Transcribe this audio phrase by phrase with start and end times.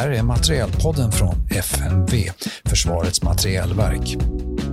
[0.00, 2.30] här är Materielpodden från FMV,
[2.64, 4.16] Försvarets materielverk.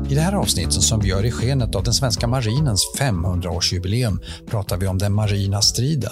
[0.10, 4.20] I det här avsnittet som vi gör i skenet av den svenska marinens 500-årsjubileum
[4.50, 6.12] pratar vi om den marina striden.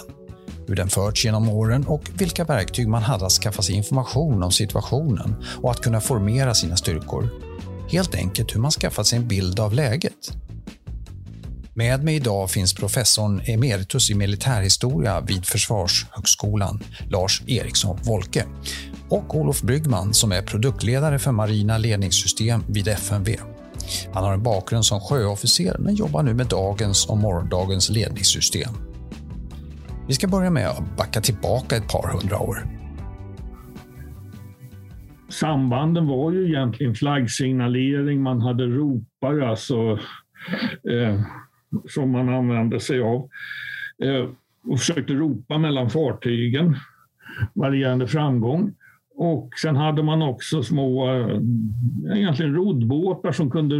[0.66, 4.52] Hur den förts genom åren och vilka verktyg man hade att skaffa sig information om
[4.52, 7.28] situationen och att kunna formera sina styrkor.
[7.90, 10.32] Helt enkelt hur man skaffat sig en bild av läget.
[11.78, 18.44] Med mig idag finns professorn emeritus i militärhistoria vid Försvarshögskolan, Lars Eriksson Wolke,
[19.08, 23.36] och Olof Bryggman som är produktledare för marina ledningssystem vid FMV.
[24.12, 28.70] Han har en bakgrund som sjöofficer men jobbar nu med dagens och morgondagens ledningssystem.
[30.08, 32.58] Vi ska börja med att backa tillbaka ett par hundra år.
[35.28, 39.98] Sambanden var ju egentligen flaggsignalering, man hade ropare, alltså
[40.90, 41.20] eh,
[41.88, 43.28] som man använde sig av
[44.02, 44.28] eh,
[44.64, 46.76] och försökte ropa mellan fartygen,
[47.54, 48.74] varierande framgång.
[49.18, 51.40] Och sen hade man också små, eh,
[52.16, 53.74] egentligen roddbåtar som kunde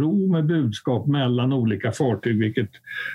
[0.00, 2.70] ro med budskap mellan olika fartyg, vilket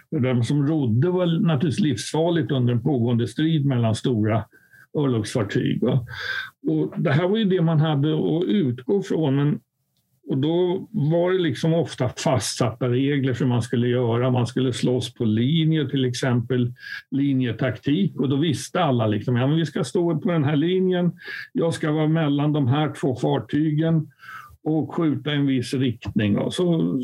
[0.10, 4.44] för dem som rodde var naturligtvis livsfarligt under en pågående strid mellan stora
[4.98, 5.84] örlogsfartyg.
[6.68, 9.60] Och det här var ju det man hade att utgå från, men
[10.32, 14.30] och då var det liksom ofta fastsatta regler för hur man skulle göra.
[14.30, 16.74] Man skulle slåss på linjer, till exempel
[17.12, 18.20] linjetaktik.
[18.20, 21.12] Och då visste alla liksom, ja, men vi ska stå på den här linjen.
[21.54, 24.12] Jag ska vara mellan de här två fartygen
[24.64, 26.38] och skjuta i en viss riktning.
[26.38, 27.00] Och så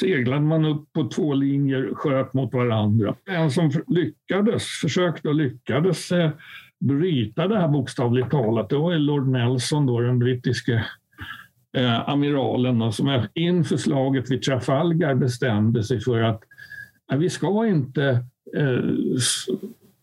[0.00, 3.14] seglade man upp på två linjer, sköt mot varandra.
[3.26, 6.30] En som lyckades, försökte och lyckades eh,
[6.80, 10.84] bryta det här bokstavligt talat, det var Lord Nelson, då, den brittiske
[11.76, 16.42] eh, amiralen som inför slaget vid Trafalgar bestämde sig för att
[17.12, 18.24] eh, vi ska inte
[18.56, 18.84] eh,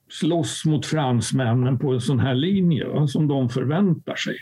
[0.09, 4.35] slåss mot fransmännen på en sån här linje va, som de förväntar sig.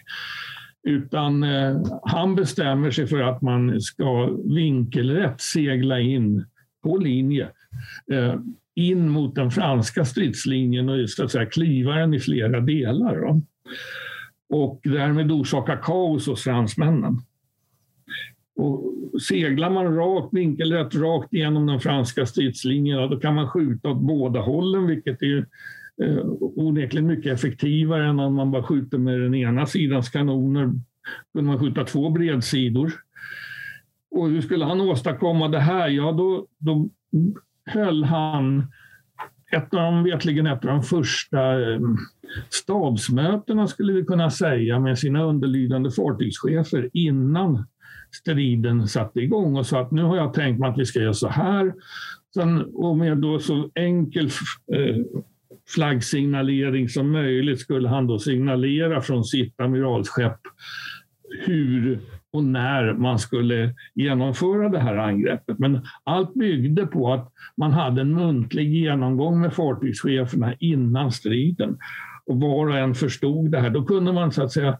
[0.88, 6.46] Utan eh, han bestämmer sig för att man ska vinkelrätt segla in
[6.84, 7.50] på linje
[8.12, 8.35] eh,
[8.75, 13.22] in mot den franska stridslinjen och så att säga, kliva den i flera delar.
[13.22, 13.41] Då
[14.55, 17.21] och därmed orsaka kaos hos fransmännen.
[18.55, 24.01] Och seglar man rakt, vinkelrätt rakt igenom den franska stridslinjen, då kan man skjuta åt
[24.01, 25.38] båda hållen, vilket är
[26.03, 30.73] eh, onekligen mycket effektivare än om man bara skjuter med den ena sidans kanoner.
[31.33, 32.93] kunde man skjuta två bredsidor.
[34.11, 35.87] Och hur skulle han åstadkomma det här?
[35.89, 36.89] Ja, då, då
[37.66, 38.72] höll han
[39.51, 41.79] ett av de, vetligen ett av de första eh,
[42.50, 47.66] stabsmötena skulle vi kunna säga med sina underlydande fartygschefer innan
[48.22, 51.13] striden satte igång och sa att nu har jag tänkt mig att vi ska göra
[51.13, 51.73] så här.
[52.34, 54.25] Sen, och med då så enkel
[54.73, 54.95] eh,
[55.67, 60.39] flaggsignalering som möjligt skulle han då signalera från sitt amiralsskepp
[61.45, 62.00] hur
[62.35, 65.59] och när man skulle genomföra det här angreppet.
[65.59, 71.78] Men allt byggde på att man hade en muntlig genomgång med fartygscheferna innan striden.
[72.25, 73.69] Och var och en förstod det här.
[73.69, 74.78] Då kunde man så att säga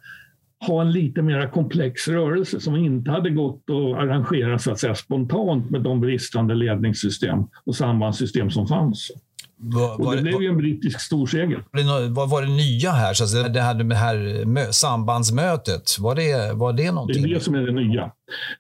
[0.68, 4.96] ha en lite mer komplex rörelse som inte hade gått att arrangera så att säga,
[4.96, 9.12] spontant med de bristande ledningssystem och sambandssystem som fanns.
[9.58, 11.64] Var, och det blev ju en brittisk storseger.
[12.10, 13.14] Vad var det nya här?
[13.14, 17.24] Så det här med här sambandsmötet, var det, var det någonting?
[17.24, 18.12] Det är det som är det nya.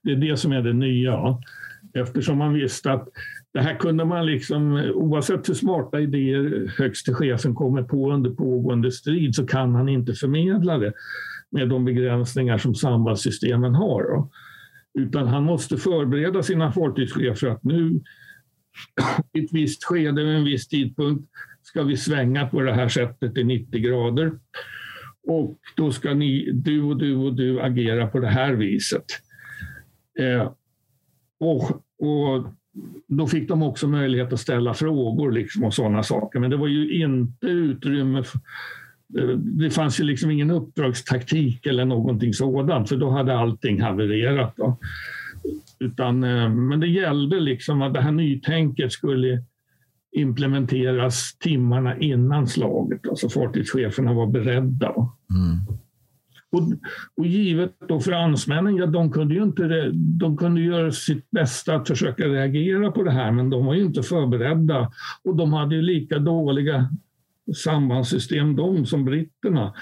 [0.03, 1.37] Det är det som är det nya.
[1.93, 3.07] Eftersom man visste att
[3.53, 8.91] det här kunde man liksom, oavsett hur smarta idéer högste chefen kommer på under pågående
[8.91, 10.93] strid, så kan han inte förmedla det
[11.51, 14.27] med de begränsningar som sambandssystemen har.
[14.99, 18.01] Utan han måste förbereda sina fartygschefer att nu
[19.33, 21.29] i ett visst skede, vid en viss tidpunkt,
[21.63, 24.31] ska vi svänga på det här sättet i 90 grader.
[25.27, 29.05] Och då ska ni, du och du och du agera på det här viset.
[30.19, 30.51] Eh,
[31.39, 32.47] och, och
[33.07, 36.39] då fick de också möjlighet att ställa frågor liksom och sådana saker.
[36.39, 38.39] Men det var ju inte utrymme för,
[39.19, 44.53] eh, det fanns ju liksom ingen uppdragstaktik eller någonting sådant, för då hade allting havererat.
[44.57, 44.79] Då.
[45.79, 49.43] Utan, eh, men det gällde liksom att det här nytänket skulle
[50.11, 53.07] implementeras timmarna innan slaget.
[53.09, 54.93] Alltså fartygscheferna var beredda.
[55.29, 55.59] Mm.
[56.51, 56.61] Och,
[57.17, 61.87] och givet då fransmännen, ja, de kunde ju inte de kunde göra sitt bästa att
[61.87, 64.91] försöka reagera på det här, men de var ju inte förberedda.
[65.23, 66.89] Och de hade ju lika dåliga
[67.55, 69.73] sambandssystem de som britterna.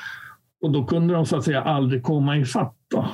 [0.62, 2.78] Och då kunde de så att säga aldrig komma ifatt.
[2.92, 3.10] Då.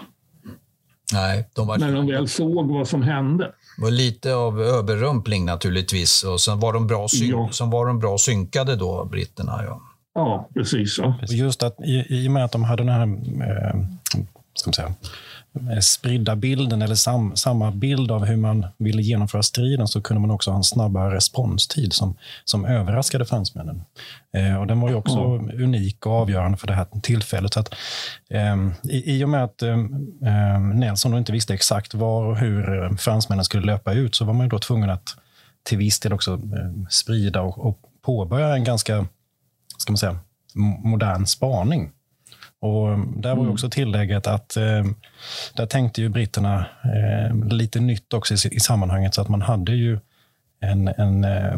[1.13, 1.77] Nej, de var...
[1.77, 3.51] När de väl såg vad som hände.
[3.77, 6.23] Det var lite av överrumpling naturligtvis.
[6.23, 7.29] Och sen var de bra, syn...
[7.29, 7.49] ja.
[7.51, 9.61] sen var de bra synkade då, britterna.
[9.65, 9.81] Ja.
[10.13, 10.97] Ja, precis.
[10.97, 11.15] Ja.
[11.29, 13.79] Just att i, i och med att de hade den här eh,
[14.55, 14.93] ska man säga,
[15.81, 20.31] spridda bilden eller sam, samma bild av hur man ville genomföra striden så kunde man
[20.31, 22.15] också ha en snabbare responstid som,
[22.45, 23.81] som överraskade fransmännen.
[24.33, 25.63] Eh, och den var ju också mm.
[25.63, 27.53] unik och avgörande för det här tillfället.
[27.53, 27.73] Så att,
[28.29, 29.77] eh, i, I och med att eh,
[30.73, 34.49] Nelson inte visste exakt var och hur eh, fransmännen skulle löpa ut så var man
[34.49, 35.15] då tvungen att
[35.63, 36.39] till viss del också
[36.89, 39.05] sprida och, och påbörja en ganska
[39.77, 40.19] ska man säga,
[40.83, 41.91] modern spaning.
[42.61, 43.51] Och där var mm.
[43.51, 44.85] också tillägget att eh,
[45.53, 49.71] där tänkte ju britterna eh, lite nytt också i, i, sammanhanget, så att man hade
[49.71, 49.99] ju
[50.59, 51.57] en, en eh,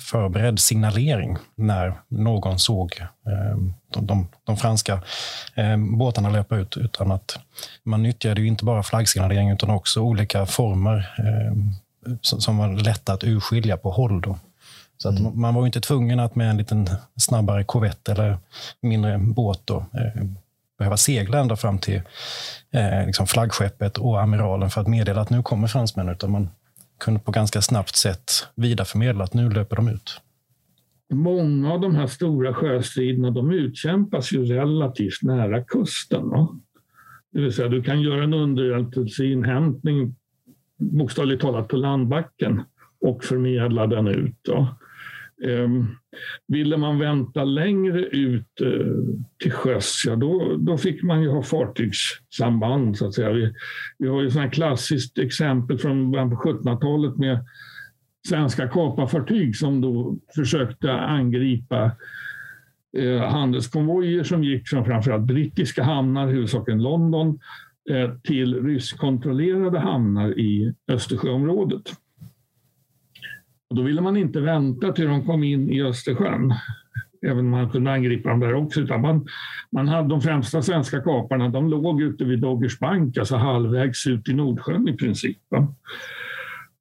[0.00, 3.56] förberedd signalering när någon såg eh,
[3.88, 5.02] de, de, de, franska
[5.54, 6.76] eh, båtarna löpa ut.
[6.76, 7.38] Utan att
[7.82, 11.56] man nyttjade ju inte bara flaggsignalering utan också olika former eh,
[12.20, 14.20] som, som var lätta att urskilja på håll.
[14.20, 14.38] Då.
[15.02, 15.40] Så att mm.
[15.40, 18.38] man var inte tvungen att med en liten snabbare korvett eller
[18.80, 20.24] mindre båt då, eh,
[20.78, 22.02] behöva segla ända fram till
[22.70, 26.14] eh, liksom flaggskeppet och amiralen för att meddela att nu kommer fransmännen.
[26.14, 26.48] Utan man
[26.98, 30.20] kunde på ganska snabbt sätt vidareförmedla att nu löper de ut.
[31.12, 36.28] Många av de här stora sjöstriderna de utkämpas ju relativt nära kusten.
[36.28, 36.48] Va?
[37.32, 40.14] Det vill säga, du kan göra en underrättelseinhämtning
[40.78, 42.62] bokstavligt talat på landbacken
[43.00, 44.36] och förmedla den ut.
[44.42, 44.68] Då.
[45.44, 45.86] Ehm,
[46.48, 51.42] ville man vänta längre ut eh, till sjöss, ja då, då fick man ju ha
[51.42, 52.96] fartygssamband.
[52.96, 53.32] Så att säga.
[53.32, 53.52] Vi,
[53.98, 57.44] vi har ju ett klassiskt exempel från början på 1700-talet med
[58.28, 61.90] svenska kaparfartyg som då försökte angripa
[62.98, 67.38] eh, handelskonvojer som gick från framförallt brittiska hamnar, huvudsakligen London,
[67.90, 71.92] eh, till ryskkontrollerade hamnar i Östersjöområdet.
[73.72, 76.54] Och då ville man inte vänta till de kom in i Östersjön,
[77.26, 78.80] även om man kunde angripa dem där också.
[78.80, 79.26] Utan man,
[79.70, 84.28] man hade de främsta svenska kaparna, de låg ute vid Doggers bank, alltså halvvägs ut
[84.28, 85.38] i Nordsjön i princip.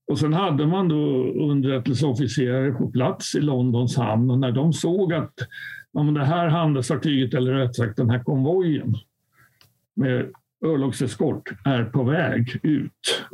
[0.07, 5.13] Och sen hade man då underrättelseofficerare på plats i Londons hamn och när de såg
[5.13, 5.33] att
[5.91, 8.95] ja, det här handelsfartyget, eller rätt sagt den här konvojen
[9.95, 10.31] med
[10.65, 13.25] örlogseskort är på väg ut,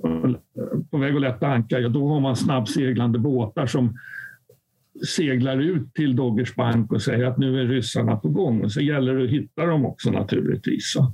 [0.91, 3.97] på väg att lätta ankar, ja, då har man snabbseglande båtar som
[5.15, 8.63] seglar ut till Doggers bank och säger att nu är ryssarna på gång.
[8.63, 11.13] Och så gäller det att hitta dem också naturligtvis så,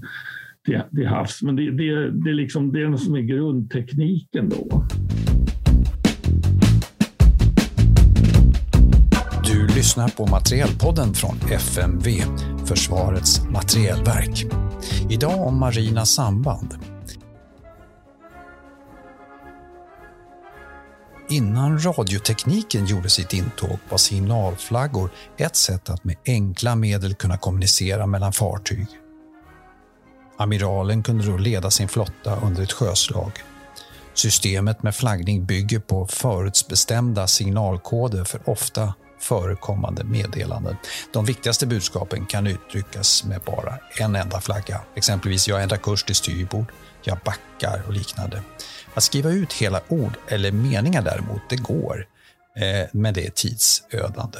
[0.65, 1.41] till, till havs.
[1.41, 4.83] Men det, det, det, är liksom, det är det som är grundtekniken då.
[9.45, 12.09] Du lyssnar på Materielpodden från FMV,
[12.65, 14.62] Försvarets materielverk.
[15.09, 16.77] Idag om marina samband.
[21.29, 28.07] Innan radiotekniken gjorde sitt intåg var signalflaggor ett sätt att med enkla medel kunna kommunicera
[28.07, 28.87] mellan fartyg.
[30.37, 33.31] Amiralen kunde då leda sin flotta under ett sjöslag.
[34.13, 38.93] Systemet med flaggning bygger på förutbestämda signalkoder för ofta
[39.23, 40.75] förekommande meddelanden.
[41.13, 44.81] De viktigaste budskapen kan uttryckas med bara en enda flagga.
[44.95, 46.65] Exempelvis “Jag ändrar kurs till styrbord”,
[47.03, 48.41] “Jag backar” och liknande.
[48.93, 52.07] Att skriva ut hela ord eller meningar däremot, det går,
[52.55, 54.39] eh, men det är tidsödande.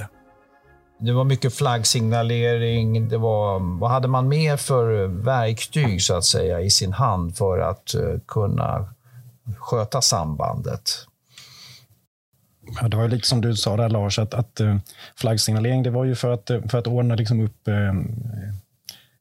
[1.00, 3.10] Det var mycket flaggsignalering.
[3.10, 7.60] Det var, vad hade man mer för verktyg så att säga i sin hand för
[7.60, 8.94] att eh, kunna
[9.58, 11.08] sköta sambandet?
[12.82, 14.78] Ja, det var lite som du sa där Lars, att, att eh,
[15.16, 17.94] flaggsignalering det var ju för att, för att ordna liksom upp eh,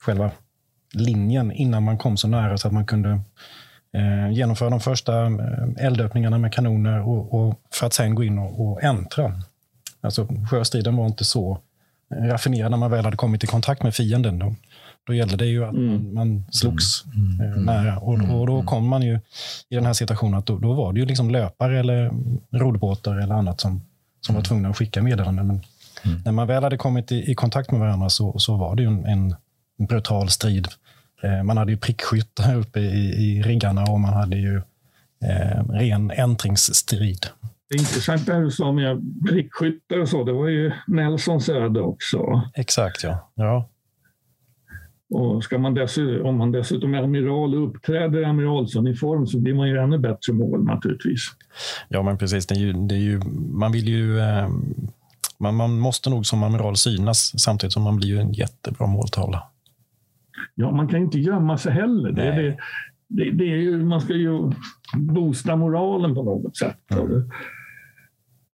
[0.01, 0.31] själva
[0.93, 3.21] linjen innan man kom så nära så att man kunde
[3.95, 8.39] eh, genomföra de första eh, eldöppningarna med kanoner och, och för att sen gå in
[8.39, 9.43] och, och äntra.
[10.01, 11.59] Alltså, sjöstriden var inte så
[12.15, 14.39] raffinerad när man väl hade kommit i kontakt med fienden.
[14.39, 14.55] Då,
[15.07, 16.15] då gällde det ju att mm.
[16.15, 17.41] man, slogs mm.
[17.41, 17.53] Mm.
[17.53, 17.65] mm.
[17.65, 17.99] nära.
[17.99, 18.31] Och, mm.
[18.31, 19.21] och, då kom man ju
[19.69, 22.11] i den här situationen att då, då var det ju liksom löpare eller
[22.51, 23.83] rodbåtar eller annat som,
[24.21, 25.47] som var tvungna att skicka meddelanden.
[25.47, 25.63] Men
[26.25, 28.89] när man väl hade kommit i, i, kontakt med varandra så, så var det ju
[28.89, 29.35] en, en
[29.87, 30.69] brutal strid.
[31.23, 34.57] Eh, man hade ju prickskyttar uppe i, i riggarna och man hade ju
[35.25, 37.27] eh, ren äntringsstrid.
[37.69, 40.25] Det är intressant det du sa med prickskyttar och så.
[40.25, 42.43] Det var ju Nelsons öde också.
[42.55, 43.31] Exakt, ja.
[43.35, 43.69] ja.
[45.13, 49.55] Och ska man dessutom, om man dessutom är amiral och uppträder i amiralsuniform så blir
[49.55, 51.21] man ju ännu bättre mål naturligtvis.
[51.89, 52.47] Ja, men precis.
[52.47, 53.21] Det är ju, det är ju,
[53.53, 54.19] man vill ju...
[54.19, 54.49] Eh,
[55.39, 59.43] man, man måste nog som amiral synas samtidigt som man blir ju en jättebra måltavla.
[60.55, 62.13] Ja, man kan inte gömma sig heller.
[62.13, 62.57] Det, det,
[63.09, 64.53] det, det, är ju, man ska ju
[64.95, 66.91] boosta moralen på något sätt.
[66.91, 67.31] Mm.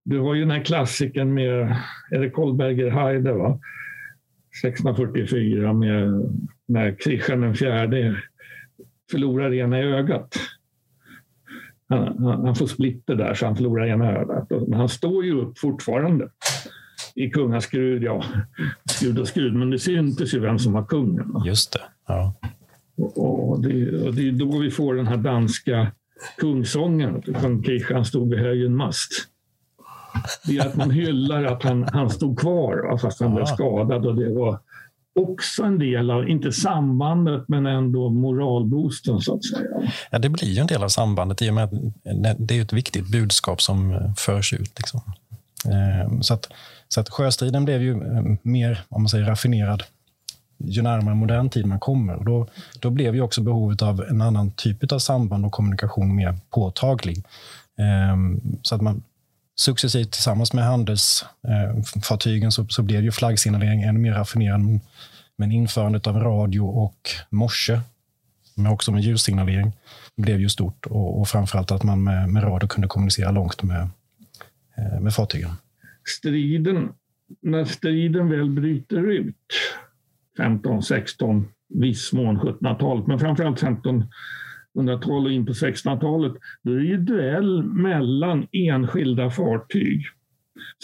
[0.04, 1.76] Du har ju den här klassiken med,
[2.10, 3.32] är det Kolberger Heide?
[3.32, 3.60] Va?
[4.64, 6.32] 1644 med,
[6.66, 8.16] när Kristian den fjärde
[9.10, 10.36] förlorar ena ögat.
[11.88, 14.50] Han, han, han, får splitter där så han förlorar ena ögat.
[14.50, 16.28] Men han står ju upp fortfarande
[17.14, 18.24] i kungaskrud, ja,
[18.90, 21.42] skrud och skrud, men det syntes ju vem som var kungen.
[21.46, 21.82] Just det.
[22.06, 22.34] Ja.
[22.96, 25.92] Och, och, det, och det är då vi får den här danska
[26.36, 29.10] kungsången, kung Kristian stod vid höjen mast.
[30.46, 34.14] Det är att man hyllar att han, han stod kvar fast han blev skadad och
[34.14, 34.58] det var
[35.20, 39.90] också en del av, inte sambandet, men ändå moralboosten så att säga.
[40.10, 41.72] Ja, det blir ju en del av sambandet i och med att
[42.38, 44.78] det är ett viktigt budskap som förs ut.
[44.78, 45.00] Liksom.
[45.72, 46.48] Ehm, så att,
[46.88, 49.82] så att sjöstriden blev ju eh, mer om man säger, raffinerad
[50.58, 52.14] ju närmare modern tid man kommer.
[52.14, 52.46] Och då,
[52.80, 57.24] då blev ju också behovet av en annan typ av samband och kommunikation mer påtaglig.
[57.78, 59.02] Ehm, så att man
[59.58, 64.80] successivt tillsammans med handelsfartygen så, så blev ju flaggsignalering ännu mer raffinerad.
[65.36, 67.80] Men införandet av radio och morse,
[68.54, 69.72] men också med ljudsignalering,
[70.16, 70.86] blev ju stort.
[70.86, 73.88] Och, och framförallt att man med, med radio kunde kommunicera långt med,
[74.76, 75.50] eh, med fartygen.
[76.18, 76.88] Striden,
[77.42, 79.34] när striden väl bryter ut
[80.36, 83.60] 15, 16, viss mån 1700-talet, men framförallt
[84.82, 86.32] 1500-talet och in på 1600-talet,
[86.62, 90.02] då är det ju duell mellan enskilda fartyg.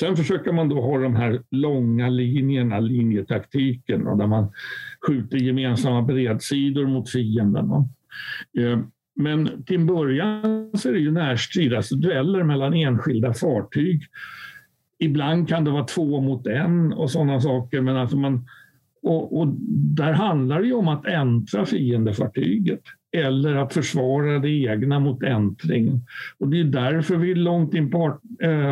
[0.00, 4.52] Sen försöker man då ha de här långa linjerna, linjetaktiken, där man
[5.06, 7.70] skjuter gemensamma bredsidor mot fienden.
[8.58, 8.78] Eh,
[9.16, 14.02] men till en början så är det ju närstrid, alltså dueller mellan enskilda fartyg.
[14.98, 18.46] Ibland kan det vara två mot en och sådana saker, men alltså man,
[19.02, 19.48] och, och,
[19.96, 22.82] där handlar det ju om att äntra fiendefartyget
[23.14, 26.00] eller att försvara det egna mot äntring.
[26.38, 28.70] Och det är därför vi långt in på eh,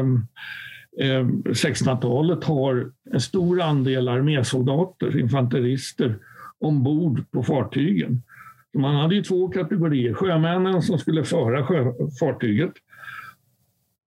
[0.99, 6.19] eh, 1600-talet har en stor andel armésoldater, infanterister,
[6.59, 8.23] ombord på fartygen.
[8.75, 12.73] Man hade ju två kategorier, sjömännen som skulle föra sjö, fartyget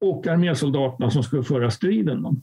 [0.01, 2.42] och armésoldaterna som skulle föra striden.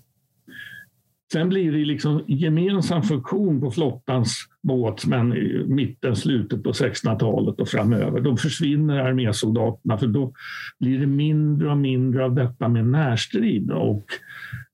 [1.32, 7.68] Sen blir det liksom gemensam funktion på flottans båtsmän i mitten, slutet på 1600-talet och
[7.68, 8.20] framöver.
[8.20, 10.32] Då försvinner armésoldaterna för då
[10.80, 14.04] blir det mindre och mindre av detta med närstrid och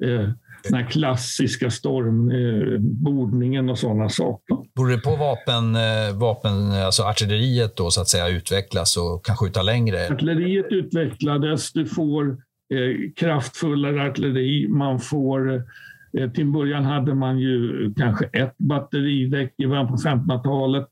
[0.05, 0.31] eh,
[0.63, 4.57] den här klassiska stormbordningen eh, och sådana saker.
[4.75, 9.37] Beror det på vapen, eh, vapen, alltså artilleriet då så att säga utvecklas och kan
[9.37, 10.09] skjuta längre?
[10.11, 12.37] Artilleriet utvecklades, du får eh,
[13.17, 15.63] kraftfullare artilleri, man får
[16.13, 20.89] till till början hade man ju kanske ett batteridäck i början på 1500-talet.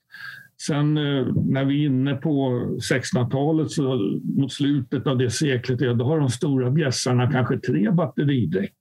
[0.66, 2.48] Sen eh, när vi är inne på
[2.92, 7.90] 1600-talet, så mot slutet av det seklet, ja, då har de stora bjässarna kanske tre
[7.90, 8.74] batteridäck.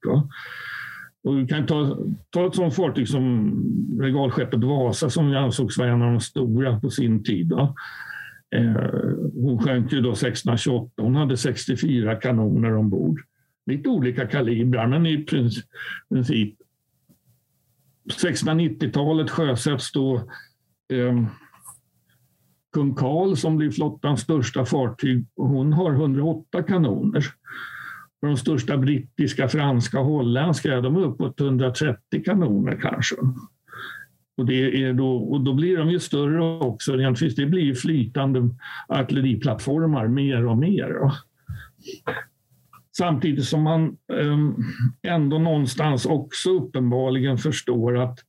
[1.24, 1.98] Och vi kan ta,
[2.30, 3.54] ta ett sådant fartyg som
[4.02, 7.52] regalskeppet Vasa som ansågs vara en av de stora på sin tid.
[7.52, 7.72] Eh,
[9.34, 10.92] hon sjönk ju då 1628.
[11.02, 13.20] Hon hade 64 kanoner ombord
[13.66, 16.56] lite olika kalibrar, men i princip
[18.10, 20.16] 1690-talet sjösätts då
[20.94, 21.26] eh,
[22.74, 25.26] kung Karl som blir flottans största fartyg.
[25.36, 27.26] Hon har 108 kanoner.
[28.22, 33.16] de största brittiska, franska och holländska de är uppåt 130 kanoner kanske.
[34.38, 36.98] Och, det är då, och då blir de ju större också.
[37.36, 38.50] Det blir flytande
[38.88, 41.12] artilleriplattformar mer och mer.
[42.98, 44.56] Samtidigt som man ehm,
[45.08, 48.20] ändå någonstans också uppenbarligen förstår att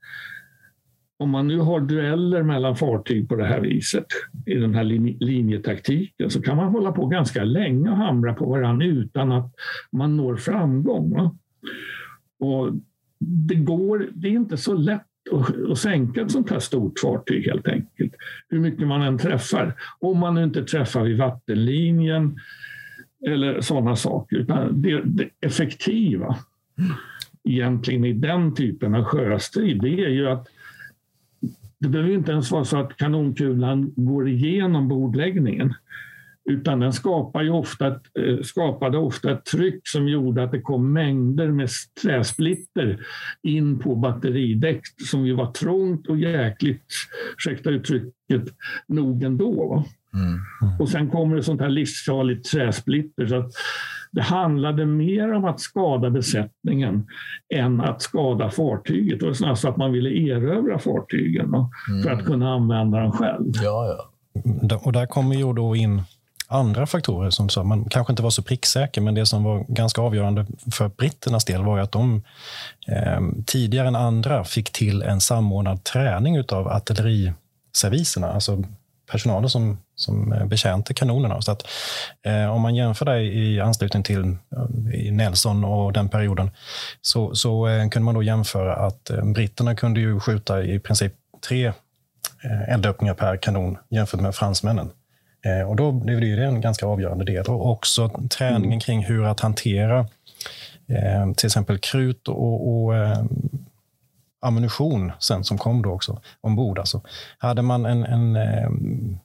[1.18, 4.06] om man nu har dueller mellan fartyg på det här viset
[4.46, 4.84] i den här
[5.24, 9.54] linjetaktiken så kan man hålla på ganska länge och hamra på varandra utan att
[9.92, 11.38] man når framgång.
[12.38, 12.72] Och
[13.18, 15.02] det, går, det är inte så lätt
[15.70, 18.12] att sänka ett sånt här stort fartyg helt enkelt.
[18.48, 19.74] Hur mycket man än träffar.
[19.98, 22.36] Om man inte träffar vid vattenlinjen
[23.26, 24.36] eller sådana saker.
[24.36, 26.36] Utan det, det effektiva
[27.44, 30.48] egentligen i den typen av sjöstrid, det är ju att
[31.78, 35.74] det behöver inte ens vara så att kanonkulan går igenom bordläggningen.
[36.50, 40.92] Utan den skapar ju ofta eh, skapade ofta ett tryck som gjorde att det kom
[40.92, 41.68] mängder med
[42.02, 43.06] träsplitter
[43.42, 44.80] in på batteridäck
[45.10, 46.92] som ju var trångt och jäkligt,
[47.36, 48.44] ursäkta uttrycket,
[48.86, 49.84] nog ändå.
[50.16, 50.80] Mm.
[50.80, 53.26] Och sen kommer det sånt här livsfarligt träsplitter.
[53.26, 53.50] Så att
[54.12, 57.06] det handlade mer om att skada besättningen
[57.54, 59.20] än att skada fartyget.
[59.20, 62.02] Det var snarare så att man ville erövra fartygen mm.
[62.02, 63.52] för att kunna använda dem själv.
[63.62, 64.10] Ja, ja.
[64.76, 66.02] Och där kommer ju då in
[66.48, 70.00] andra faktorer som så, man kanske inte var så pricksäker, men det som var ganska
[70.00, 72.22] avgörande för britternas del var att de
[72.88, 78.62] eh, tidigare än andra fick till en samordnad träning av artilleriserviserna, alltså
[79.10, 81.42] personalen som, som betjänte kanonerna.
[81.42, 81.66] Så att,
[82.22, 86.50] eh, om man jämför det i anslutning till eh, i Nelson och den perioden,
[87.00, 91.12] så, så eh, kunde man då jämföra att eh, britterna kunde ju skjuta i princip
[91.48, 91.66] tre
[92.44, 94.90] eh, eldöppningar per kanon jämfört med fransmännen.
[95.46, 97.46] Eh, och då blev det ju en ganska avgörande del.
[97.46, 98.80] Och också träningen mm.
[98.80, 99.98] kring hur att hantera
[100.88, 103.24] eh, till exempel krut och, och eh,
[104.40, 106.78] ammunition sen som kom då också ombord.
[106.78, 107.00] Alltså,
[107.38, 108.70] hade man en, en eh,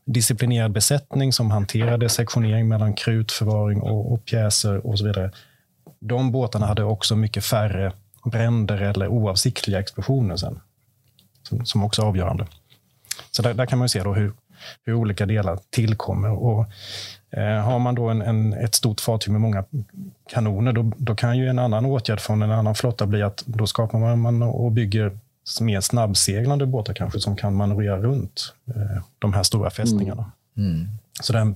[0.06, 5.32] disciplinerad besättning som hanterade sektionering mellan krut, förvaring och, och pjäser och så vidare.
[6.00, 7.94] De båtarna hade också mycket färre
[8.26, 10.60] bränder eller oavsiktliga explosioner sen.
[11.44, 12.48] Som, som också är avgörande.
[13.32, 14.34] Så där, där kan man se då hur,
[14.86, 16.30] hur olika delar tillkommer.
[16.30, 16.66] Och,
[17.32, 19.64] eh, har man då en, en, ett stort fartyg med många
[20.30, 23.68] kanoner, då, då, kan ju en annan åtgärd från en annan flotta bli att då
[23.68, 25.18] skapar man och bygger
[25.62, 30.32] mer snabbseglande båtar kanske som kan manövrera runt eh, de här stora fästningarna.
[30.58, 30.72] Mm.
[30.76, 30.88] Mm.
[31.22, 31.56] Så den,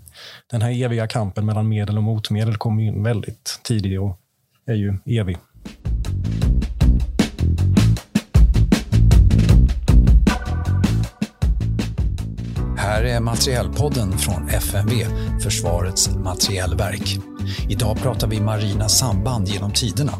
[0.52, 4.20] den här eviga kampen mellan medel och motmedel kommer in väldigt tidigt och
[4.66, 5.38] är ju evig.
[12.96, 14.92] Här är Materielpodden från FMV,
[15.44, 17.18] Försvarets materielverk.
[17.70, 20.12] Idag pratar vi marina samband genom tiderna.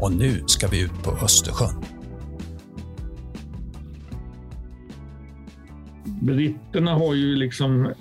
[0.00, 1.82] Och nu ska vi ut på Östersjön.
[6.22, 7.92] Britterna har ju liksom,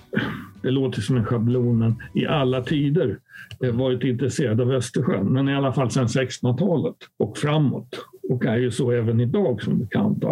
[0.61, 3.19] det låter som en schablon, men i alla tider
[3.63, 5.25] eh, varit intresserade av Östersjön.
[5.25, 7.89] Men i alla fall sedan 1600-talet och framåt.
[8.29, 10.23] Och är ju så även idag som bekant.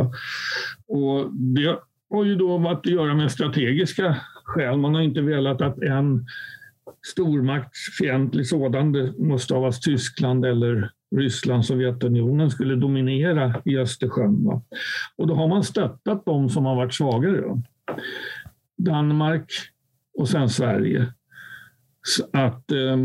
[0.88, 1.77] Och det
[2.10, 4.78] har ju då varit att göra med strategiska skäl.
[4.78, 6.26] Man har inte velat att en
[7.06, 14.46] stormaktsfientlig sådan, det måste ha varit Tyskland eller Ryssland, Sovjetunionen, skulle dominera i Östersjön.
[14.46, 14.62] Va?
[15.16, 17.41] Och då har man stöttat de som har varit svagare.
[17.41, 17.62] Då.
[18.78, 19.52] Danmark
[20.17, 21.13] och sen Sverige.
[22.02, 22.98] Så att eh,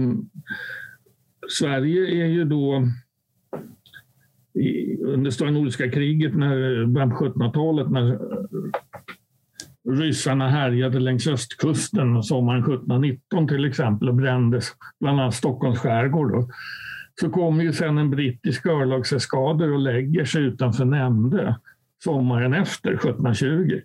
[1.48, 2.88] Sverige är ju då
[4.54, 8.18] i, under stora nordiska kriget, när, början på 1700-talet, när eh,
[9.90, 14.60] ryssarna härjade längs östkusten sommaren 1719 till exempel och brände
[15.00, 16.32] bland annat Stockholms skärgård.
[16.32, 16.48] Då.
[17.20, 21.56] Så kommer ju sen en brittisk örlogseskader och lägger sig utanför Nämnde
[22.04, 23.80] sommaren efter 1720.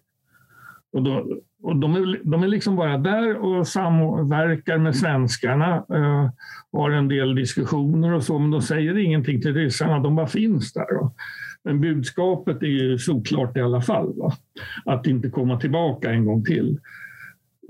[0.91, 6.29] Och, då, och de, är, de är liksom bara där och samverkar med svenskarna, eh,
[6.71, 10.73] har en del diskussioner och så, men de säger ingenting till ryssarna, de bara finns
[10.73, 10.93] där.
[10.93, 11.13] Då.
[11.63, 14.13] Men budskapet är ju såklart i alla fall.
[14.17, 14.33] Va?
[14.85, 16.79] Att inte komma tillbaka en gång till.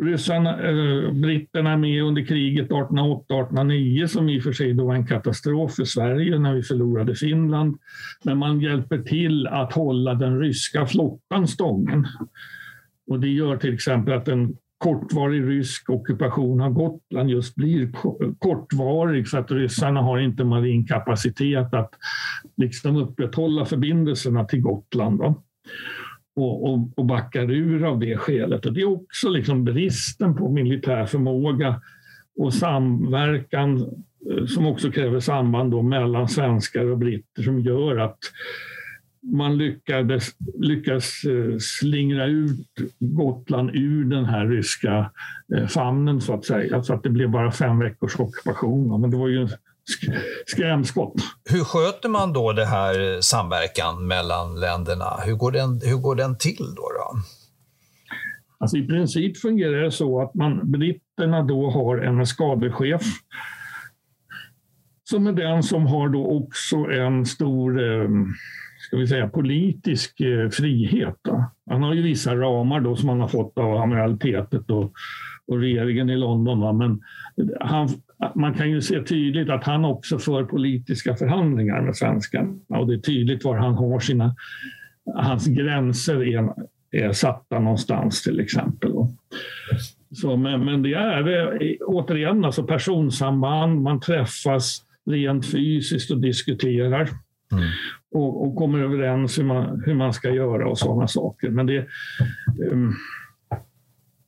[0.04, 4.96] Ryssarna, eh, britterna är med under kriget 1808-1809 som i och för sig då var
[4.96, 7.78] en katastrof för Sverige när vi förlorade Finland.
[8.24, 12.08] Men man hjälper till att hålla den ryska flottan stången.
[13.08, 17.92] Och det gör till exempel att en kortvarig rysk ockupation av Gotland just blir
[18.40, 21.94] kortvarig för att ryssarna har inte marin kapacitet att
[22.58, 25.20] liksom upprätthålla förbindelserna till Gotland.
[25.20, 25.44] Då.
[26.36, 28.66] Och, och, och backar ur av det skälet.
[28.66, 31.82] Och det är också liksom bristen på militär förmåga
[32.38, 33.78] och samverkan
[34.32, 38.20] eh, som också kräver samband då mellan svenskar och britter som gör att
[39.32, 42.68] man lyckades, lyckas eh, slingra ut
[43.00, 45.12] Gotland ur den här ryska
[45.58, 46.84] eh, famnen så att säga.
[46.84, 49.02] Så att det blev bara fem veckors ockupation.
[49.02, 49.48] Men det var ju
[50.46, 51.14] skrämskott.
[51.50, 55.06] Hur sköter man då det här samverkan mellan länderna?
[55.26, 56.82] Hur går den, hur går den till då?
[56.82, 57.22] då?
[58.60, 63.02] Alltså I princip fungerar det så att man, britterna då har en skadechef
[65.10, 68.10] som är den som har då också en stor eh,
[68.88, 71.16] ska vi säga, politisk eh, frihet.
[71.22, 71.52] Då.
[71.70, 74.94] Han har ju vissa ramar då som han har fått av amiralitetet och,
[75.48, 76.60] och regeringen i London.
[76.60, 76.74] Va?
[76.74, 77.02] Men
[77.60, 77.90] han,
[78.36, 82.94] man kan ju se tydligt att han också för politiska förhandlingar med svenskarna och det
[82.94, 84.36] är tydligt var han har sina,
[85.16, 86.50] hans gränser är,
[86.92, 88.92] är satta någonstans till exempel.
[90.12, 91.28] Så, men, men det är
[91.62, 97.10] eh, återigen alltså personsamband, man träffas rent fysiskt och diskuterar.
[97.52, 97.64] Mm.
[98.12, 101.50] Och, och, kommer överens hur man, hur man ska göra och sådana saker.
[101.50, 101.88] Men det,
[102.72, 102.94] um,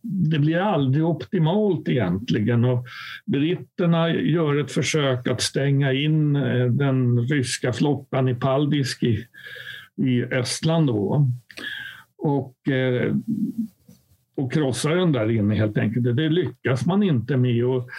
[0.02, 2.66] det blir aldrig optimalt egentligen.
[2.66, 2.86] Och
[3.26, 9.26] britterna gör ett försök att stänga in eh, den ryska flottan i Paldiski
[9.98, 10.88] i, i Estland.
[10.88, 11.28] Då.
[12.18, 13.16] Och, eh,
[14.40, 16.16] och krossa den där inne helt enkelt.
[16.16, 17.66] Det lyckas man inte med.
[17.66, 17.90] Och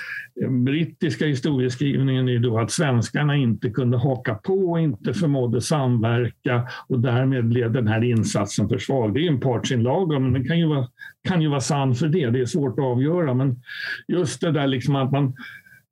[0.43, 6.69] eh, brittiska historieskrivningen är då att svenskarna inte kunde haka på, och inte förmådde samverka
[6.89, 9.15] och därmed blev den här insatsen för svag.
[9.15, 10.89] Det är en partsinlaga, men den kan ju vara,
[11.29, 12.31] kan ju vara sann för det.
[12.31, 13.63] Det är svårt att avgöra, men
[14.09, 15.35] just det där liksom att man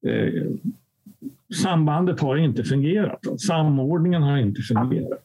[0.06, 0.44] eh,
[1.62, 3.40] sambandet har inte fungerat.
[3.40, 5.24] Samordningen har inte fungerat.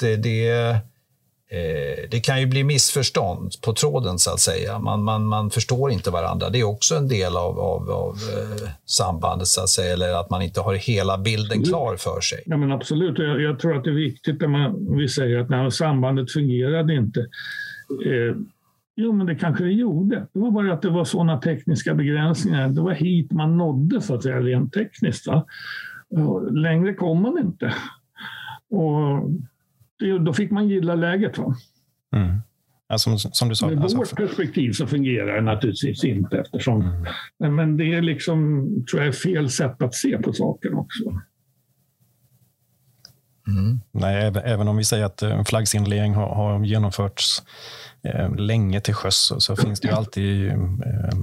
[0.00, 0.48] Det, det
[2.10, 4.78] det kan ju bli missförstånd på tråden, så att säga.
[4.78, 6.50] Man, man, man förstår inte varandra.
[6.50, 10.30] Det är också en del av, av, av eh, sambandet, så att säga, eller att
[10.30, 12.42] man inte har hela bilden klar för sig.
[12.46, 13.18] Ja, men absolut.
[13.18, 16.94] Jag, jag tror att det är viktigt när man, vi säger att när sambandet fungerade
[16.94, 17.20] inte.
[18.06, 18.36] Eh,
[18.96, 20.26] jo, men det kanske det gjorde.
[20.32, 22.68] Det var bara att det var sådana tekniska begränsningar.
[22.68, 25.26] Det var hit man nådde, så att säga, rent tekniskt.
[25.26, 25.46] Va?
[26.50, 27.74] Längre kom man inte.
[28.70, 29.30] Och
[30.20, 31.38] då fick man gilla läget.
[31.38, 31.54] Va?
[32.16, 32.40] Mm.
[32.88, 36.38] Ja, som, som, du sa, Med alltså, vårt perspektiv så fungerar det naturligtvis inte.
[36.38, 36.82] Eftersom,
[37.38, 37.56] mm.
[37.56, 41.04] Men det är liksom, tror jag, fel sätt att se på saken också.
[43.48, 43.80] Mm.
[43.92, 47.42] Nej, även, även, om vi säger att en flaggsignalering har, har genomförts
[48.02, 50.58] eh, länge till sjöss så, så finns det ju alltid eh,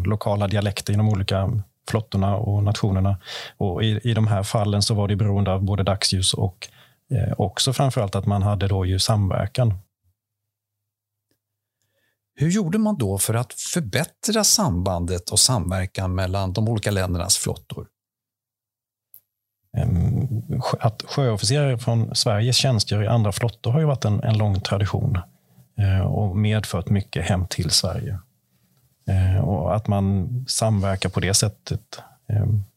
[0.05, 3.17] lokala dialekter inom olika flottorna och nationerna.
[3.57, 6.67] Och i, I de här fallen så var det beroende av både dagsljus och
[7.11, 9.73] Eh, också framförallt att man hade då ju samverkan.
[12.35, 17.87] Hur gjorde man då för att förbättra sambandet och samverkan mellan de olika ländernas flottor?
[20.79, 25.19] Att sjöofficerare från Sverige tjänstgör i andra flottor har ju varit en, en lång tradition
[25.77, 28.19] eh, och medfört mycket hem till Sverige.
[29.07, 32.01] Eh, och att man samverkar på det sättet,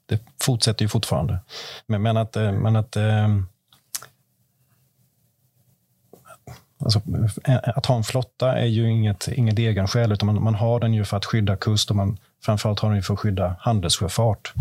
[0.06, 1.38] det fortsätter ju fortfarande.
[1.86, 2.96] Men, men att, men att
[6.80, 7.00] Alltså,
[7.64, 11.04] att ha en flotta är ju inget, inget egenskäl, utan man, man, har den ju
[11.04, 14.52] för att skydda kust och man framförallt har den ju för att skydda handelssjöfart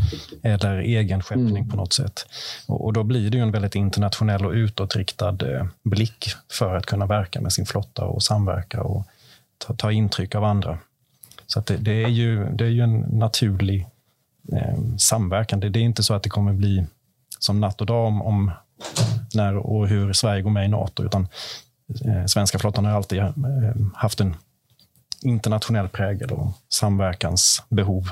[0.43, 1.69] eller egen skeppning mm.
[1.69, 2.25] på något sätt.
[2.67, 6.85] Och, och, Då blir det ju en väldigt internationell och utåtriktad eh, blick för att
[6.85, 9.05] kunna verka med sin flotta och samverka och
[9.57, 10.79] ta, ta intryck av andra.
[11.47, 13.87] Så det, det, är ju, det är ju en naturlig
[14.51, 15.59] eh, samverkan.
[15.59, 16.85] Det, det, är inte så att det kommer bli
[17.39, 18.51] som natt och dag om, om
[19.33, 21.68] när och hur Sverige går med i Nato, utan Eh,
[22.05, 23.31] Eh, svenska flottan har alltid eh,
[23.93, 24.35] haft en
[25.23, 28.03] internationell prägel och samverkansbehov.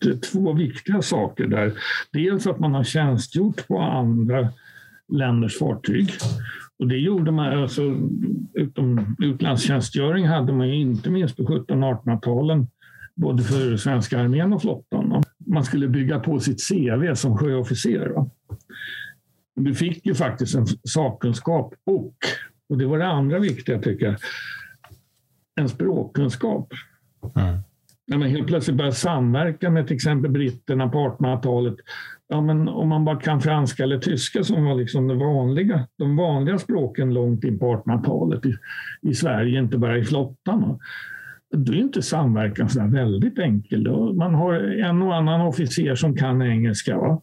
[0.00, 1.72] Det är två viktiga saker där.
[2.12, 4.48] Dels att man har tjänstgjort på andra
[5.08, 6.10] länders fartyg.
[6.78, 7.82] Och det gjorde man, alltså,
[8.54, 12.66] utom utlandstjänstgöring hade man ju inte minst på 1700 1800-talen,
[13.14, 15.22] både för svenska armén och flottan.
[15.46, 18.12] Man skulle bygga på sitt CV som sjöofficer.
[19.56, 22.14] Du fick ju faktiskt en sakkunskap och,
[22.68, 24.16] och det var det andra viktiga tycker jag,
[25.60, 26.72] en språkkunskap.
[27.36, 27.58] Mm.
[28.06, 31.76] När man helt plötsligt börjar samverka med till exempel britterna på 1800-talet.
[32.28, 36.16] Ja, men om man bara kan franska eller tyska som var liksom det vanliga, de
[36.16, 38.54] vanliga språken långt in på 1800-talet i,
[39.02, 40.78] i Sverige, inte bara i flottan.
[41.56, 43.88] Då är inte samverkan så väldigt enkel.
[44.14, 46.98] Man har en och annan officer som kan engelska.
[46.98, 47.22] Va?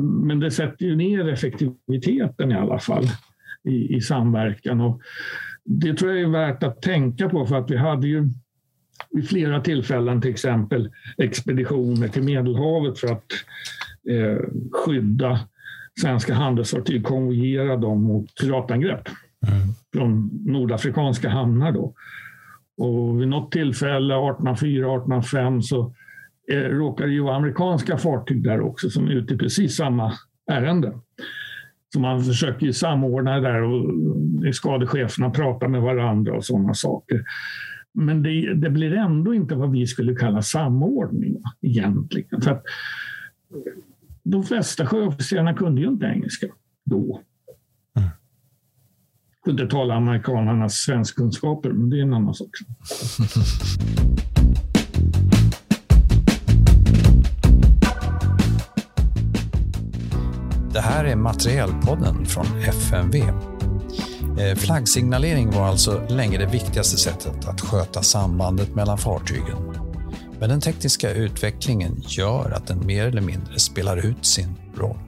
[0.00, 3.04] Men det sätter ju ner effektiviteten i alla fall
[3.64, 4.80] i, i samverkan.
[4.80, 5.00] Och
[5.64, 8.28] det tror jag är värt att tänka på för att vi hade ju
[9.10, 13.32] vid flera tillfällen till exempel expeditioner till Medelhavet för att
[14.10, 14.38] eh,
[14.72, 15.40] skydda
[16.00, 19.08] svenska handelsfartyg, konvojera dem mot piratangrepp
[19.46, 19.68] mm.
[19.94, 21.72] från nordafrikanska hamnar.
[21.72, 21.94] Då.
[22.76, 25.94] Och vid något tillfälle, 1804-1805, så
[26.50, 30.12] eh, råkar ju vara amerikanska fartyg där också som är ute i precis samma
[30.50, 30.98] ärende.
[31.92, 33.84] Så man försöker ju samordna det där och
[34.54, 37.24] skadecheferna pratar med varandra och sådana saker.
[37.92, 42.40] Men det, det, blir ändå inte vad vi skulle kalla samordning egentligen.
[42.40, 42.64] För att
[44.22, 46.46] de flesta sjöofficerarna kunde ju inte engelska
[46.84, 47.20] då.
[47.96, 48.08] Mm.
[49.44, 52.50] Kunde tala amerikanernas svenskkunskaper, men det är en annan sak.
[60.74, 63.22] Det här är Materielpodden från FMV.
[64.38, 69.56] Eh, flaggsignalering var alltså länge det viktigaste sättet att sköta sambandet mellan fartygen.
[70.40, 74.98] Men den tekniska utvecklingen gör att den mer eller mindre spelar ut sin roll.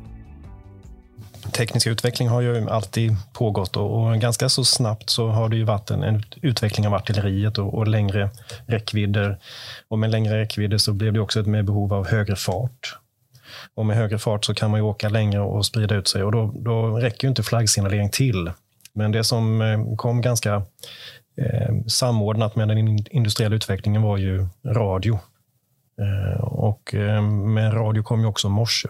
[1.53, 5.91] Teknisk utveckling har ju alltid pågått och, ganska så snabbt så har det ju varit
[5.91, 8.31] en, en utveckling av artilleriet och, och, längre
[8.67, 9.39] räckvidder.
[9.89, 12.99] Och med längre räckvidder så blev det också ett mer behov av högre fart
[13.75, 16.53] och med högre fart så kan man åka längre och sprida ut sig och då,
[16.57, 18.51] då räcker ju inte flaggsignalering till.
[18.93, 20.55] Men det som eh, kom ganska
[21.41, 22.79] eh, samordnat med den
[23.11, 25.19] industriella utvecklingen var ju radio.
[26.01, 28.89] Eh, och eh, med radio kom ju också morse.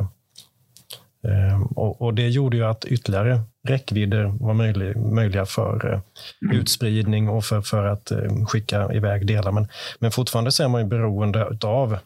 [1.29, 6.01] Eh, och, och, det gjorde ju att ytterligare räckvidder var möjlig, möjliga för eh,
[6.57, 9.53] utspridning och för, för att eh, skicka iväg delar.
[9.53, 11.99] Men, men fortfarande så är man ju beroende av,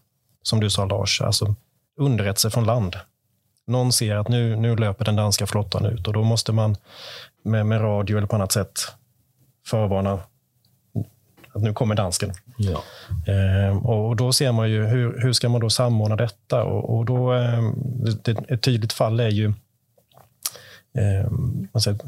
[0.43, 1.55] som du sa Lars, alltså
[2.01, 2.97] underrättelse från land.
[3.67, 6.77] Någon ser att nu, nu löper den danska flottan ut och då måste man
[7.43, 8.73] med, med radio eller på annat sätt
[9.67, 10.21] förvarna
[11.53, 12.33] att nu kommer dansken.
[12.59, 12.83] Ja.
[13.33, 16.65] Eh, och Då ser man ju hur, hur ska man då samordna detta?
[16.65, 17.73] Och, och då, eh,
[18.25, 19.53] det, ett tydligt fall är ju
[20.95, 21.31] eh,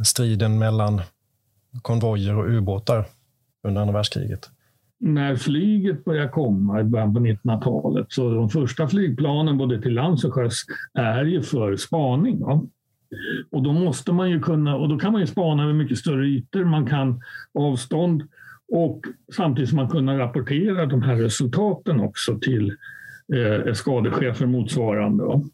[0.04, 1.02] striden mellan
[1.82, 3.04] konvojer och ubåtar
[3.62, 4.50] under andra världskriget.
[5.04, 10.24] När flyget börjar komma i början på 1900-talet, så de första flygplanen både till lands
[10.24, 12.40] och sjöss är ju för spaning.
[12.40, 12.62] Va?
[13.50, 16.26] Och då måste man ju kunna, och då kan man ju spana över mycket större
[16.26, 17.22] ytor, man kan
[17.54, 18.22] avstånd
[18.72, 19.00] och
[19.36, 22.76] samtidigt som man kunna rapportera de här resultaten också till
[23.34, 25.24] eh, skadechefer motsvarande.
[25.24, 25.44] Och,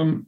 [0.00, 0.24] um,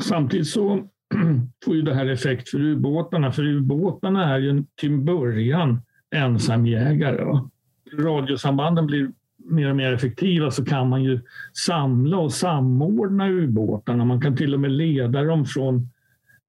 [0.00, 0.88] samtidigt så
[1.64, 5.80] får ju det här effekt för ubåtarna, för ubåtarna är ju till början
[6.14, 7.24] ensamjägare.
[7.24, 7.50] Va?
[7.98, 11.20] Radiosambanden blir mer och mer effektiva så kan man ju
[11.66, 14.04] samla och samordna ubåtarna.
[14.04, 15.88] Man kan till och med leda dem från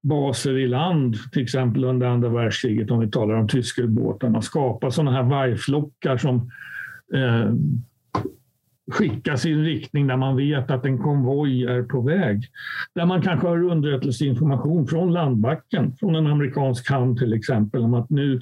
[0.02, 4.90] baser i land, till exempel under andra världskriget, om vi talar om tyska ubåtarna, skapa
[4.90, 6.50] sådana här vargflockar som
[7.14, 7.52] eh,
[8.90, 12.42] skickas i en riktning där man vet att en konvoj är på väg.
[12.94, 18.10] Där man kanske har underrättelseinformation från landbacken, från en amerikansk hamn till exempel, om att
[18.10, 18.40] nu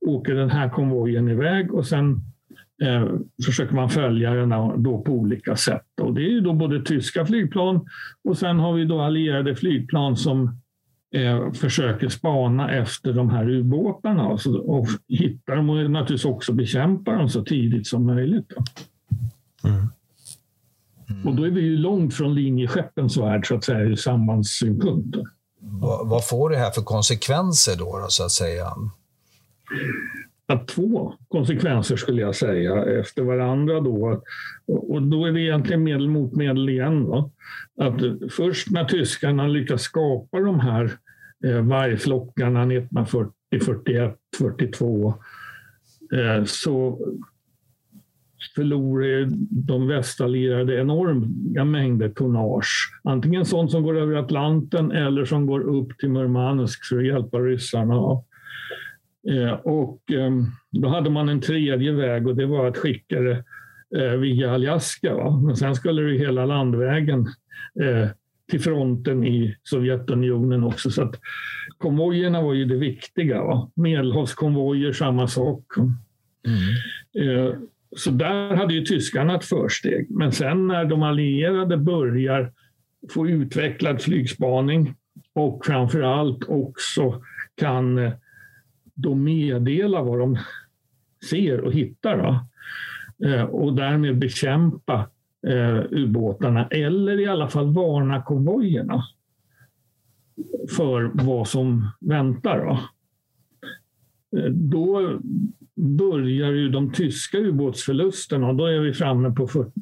[0.00, 2.20] åker den här konvojen iväg och sen
[2.82, 3.06] eh,
[3.46, 4.48] försöker man följa den
[4.82, 6.00] då på olika sätt.
[6.00, 7.88] Och det är ju då både tyska flygplan
[8.24, 10.60] och sen har vi då allierade flygplan som
[11.14, 16.52] eh, försöker spana efter de här ubåtarna och, så, och hitta dem och naturligtvis också
[16.52, 18.52] bekämpa dem så tidigt som möjligt.
[19.64, 19.86] Mm.
[21.10, 21.28] Mm.
[21.28, 25.16] Och då är vi ju långt från linjeskeppens värld så att säga ur sambandssynpunkt.
[25.60, 28.66] Vad, vad får det här för konsekvenser då, då så att säga?
[30.66, 33.80] Två konsekvenser skulle jag säga efter varandra.
[33.80, 34.22] Då.
[34.66, 37.04] Och då är det egentligen medel mot medel igen.
[37.04, 37.30] Då.
[37.80, 38.00] Att
[38.32, 40.92] först när tyskarna lyckas skapa de här
[41.44, 43.32] eh, vargflockarna 1940,
[43.64, 45.14] 41, 42
[46.46, 46.98] så
[48.54, 52.92] förlorar de västallierade enorma mängder tonnage.
[53.04, 57.38] Antingen sånt som går över Atlanten eller som går upp till Murmansk för att hjälpa
[57.38, 58.22] ryssarna.
[59.30, 63.44] Eh, och ehm, då hade man en tredje väg och det var att skicka det
[63.96, 65.14] eh, via Alaska.
[65.14, 65.40] Va?
[65.40, 67.20] Men sen skulle det hela landvägen
[67.80, 68.08] eh,
[68.50, 70.90] till fronten i Sovjetunionen också.
[70.90, 71.14] Så att
[71.78, 73.42] konvojerna var ju det viktiga.
[73.42, 73.70] Va?
[73.74, 75.64] Medelhavskonvojer, samma sak.
[76.46, 77.68] Mm.
[77.96, 80.10] Så där hade ju tyskarna ett försteg.
[80.10, 82.52] Men sen när de allierade börjar
[83.14, 84.94] få utvecklad flygspaning
[85.34, 87.22] och framför allt också
[87.60, 88.12] kan
[88.98, 90.38] då meddela vad de
[91.30, 92.16] ser och hittar.
[92.16, 92.48] Då.
[93.28, 95.10] Eh, och därmed bekämpa
[95.46, 99.04] eh, ubåtarna eller i alla fall varna konvojerna
[100.76, 102.58] för vad som väntar.
[102.60, 102.78] Då,
[104.38, 105.18] eh, då
[105.76, 109.72] börjar ju de tyska ubåtsförlusterna och då är vi framme på 40,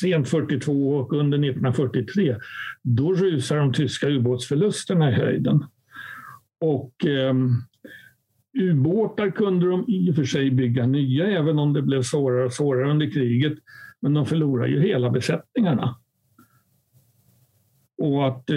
[0.00, 2.36] sent 42 och under 1943.
[2.82, 5.64] Då rusar de tyska ubåtsförlusterna i höjden.
[6.60, 7.34] Och eh,
[8.58, 12.52] Ubåtar kunde de i och för sig bygga nya, även om det blev svårare och
[12.52, 13.52] svårare under kriget.
[14.00, 15.96] Men de förlorade ju hela besättningarna.
[18.02, 18.56] Och att eh,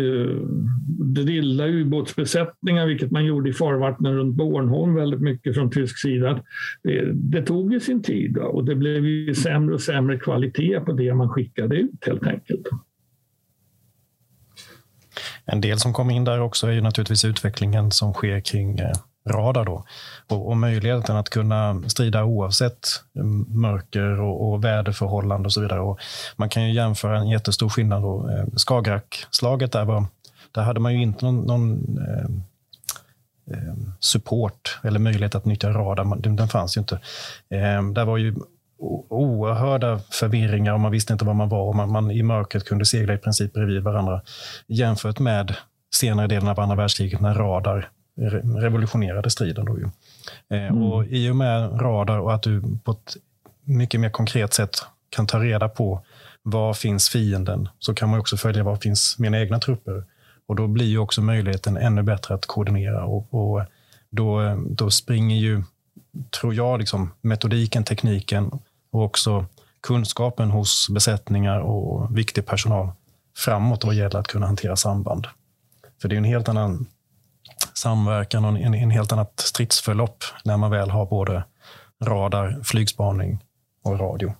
[1.00, 6.44] drilla ubåtsbesättningar, vilket man gjorde i farvattnen runt Bornholm väldigt mycket från tysk sida,
[6.84, 10.80] det, det tog ju sin tid då, och det blev ju sämre och sämre kvalitet
[10.80, 12.68] på det man skickade ut helt enkelt.
[15.46, 18.92] En del som kom in där också är ju naturligtvis utvecklingen som sker kring eh,
[19.26, 19.84] radar då.
[20.28, 25.80] Och, och, möjligheten att kunna strida oavsett mm, mörker och, och väderförhållanden och så vidare.
[25.80, 26.00] Och
[26.36, 28.02] man kan ju jämföra en jättestor skillnad.
[28.02, 28.30] Då.
[28.30, 30.06] Eh, Skagerrak-slaget, där, var,
[30.52, 32.26] där hade man ju inte någon, någon eh,
[33.54, 36.16] eh support eller möjlighet att nyttja radar.
[36.16, 36.96] Den, den fanns ju inte.
[37.50, 38.36] Eh, där var ju
[39.10, 42.86] oerhörda förvirringar och man visste inte var man var och man, man i mörkret kunde
[42.86, 44.22] segla i princip bredvid varandra.
[44.68, 45.56] Jämfört med
[45.96, 47.90] senare delen av andra världskriget när radar
[48.30, 49.66] revolutionerade striden.
[49.66, 49.86] Då ju.
[50.50, 50.84] Eh, mm.
[50.84, 53.18] Och I och med radar och att du på ett
[53.64, 54.76] mycket mer konkret sätt
[55.10, 56.02] kan ta reda på
[56.44, 60.04] var finns fienden, så kan man också följa var finns mina egna trupper.
[60.48, 63.62] Och Då blir ju också möjligheten ännu bättre att koordinera och, och
[64.10, 65.64] då, då springer ju,
[66.40, 68.52] tror jag, liksom, metodiken, tekniken
[68.92, 69.46] och också
[69.82, 72.92] kunskapen hos besättningar och viktig personal
[73.38, 75.28] framåt vad gäller att kunna hantera samband.
[76.02, 76.86] För det är en helt annan
[77.82, 81.44] samverkan och en, en helt annat stridsförlopp när man väl har både
[82.04, 83.40] radar, flygspaning
[83.84, 84.34] och radio.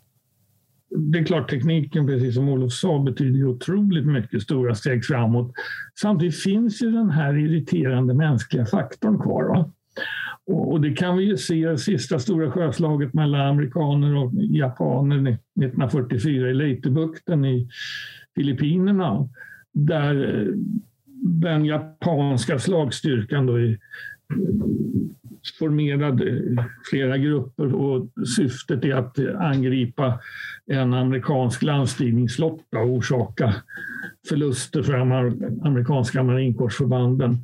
[0.90, 5.52] Det är klart, tekniken, precis som Olof sa, betyder otroligt mycket stora steg framåt.
[6.02, 9.44] Samtidigt finns ju den här irriterande mänskliga faktorn kvar.
[9.44, 9.72] Va?
[10.48, 16.50] Och, och det kan vi ju se sista stora sjöslaget mellan amerikaner och japaner 1944
[16.50, 17.70] i Leitebukten i
[18.36, 19.30] Filippinerna.
[19.74, 20.56] Där eh,
[21.22, 23.78] den japanska slagstyrkan då är
[25.60, 26.22] formerad
[26.90, 28.08] flera grupper och
[28.38, 30.20] syftet är att angripa
[30.66, 33.56] en amerikansk landstigningsflotta och orsaka
[34.30, 35.12] förluster för de
[35.64, 37.38] amerikanska marinkårsförbanden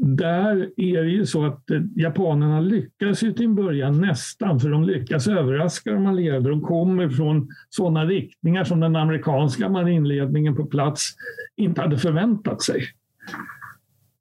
[0.00, 4.70] där är det ju så att eh, japanerna lyckas ju till en början nästan, för
[4.70, 6.50] de lyckas överraska de allierade.
[6.50, 11.08] De kommer från sådana riktningar som den amerikanska marinledningen på plats
[11.56, 12.82] inte hade förväntat sig.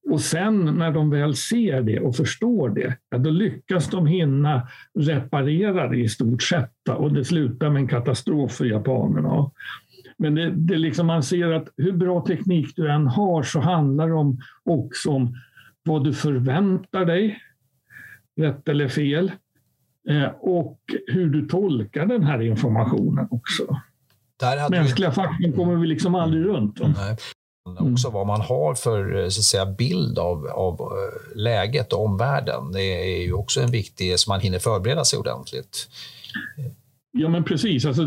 [0.09, 4.67] Och sen när de väl ser det och förstår det, ja, då lyckas de hinna
[4.99, 6.89] reparera det i stort sett.
[6.97, 9.51] Och det slutar med en katastrof för japanerna.
[10.17, 14.07] Men det, det liksom man ser att hur bra teknik du än har så handlar
[14.07, 15.35] det också om
[15.87, 17.39] vad du förväntar dig,
[18.41, 19.31] rätt eller fel,
[20.09, 23.81] eh, och hur du tolkar den här informationen också.
[24.69, 25.15] Mänskliga vi...
[25.15, 26.79] faktorn kommer vi liksom aldrig runt.
[26.79, 27.17] Nej.
[27.79, 32.71] Också vad man har för så att säga, bild av, av eh, läget och omvärlden.
[32.71, 35.89] Det är ju också en viktig, så man hinner förbereda sig ordentligt.
[37.11, 37.85] Ja, men precis.
[37.85, 38.01] Alltså,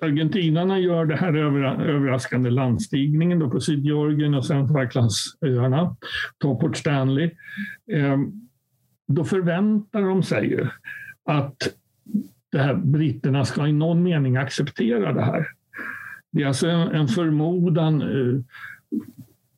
[0.00, 5.96] argentinarna gör det här överraskande landstigningen då på Sydgeorgien och sen Falklandsöarna,
[6.38, 7.30] tar Port Stanley.
[7.92, 8.32] Ehm,
[9.08, 10.66] då förväntar de sig ju
[11.24, 11.56] att
[12.52, 15.46] det här, britterna ska i någon mening acceptera det här.
[16.32, 18.40] Det är alltså en, en förmodan eh,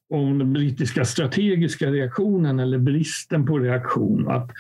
[0.09, 4.29] om den brittiska strategiska reaktionen eller bristen på reaktion.
[4.29, 4.51] Att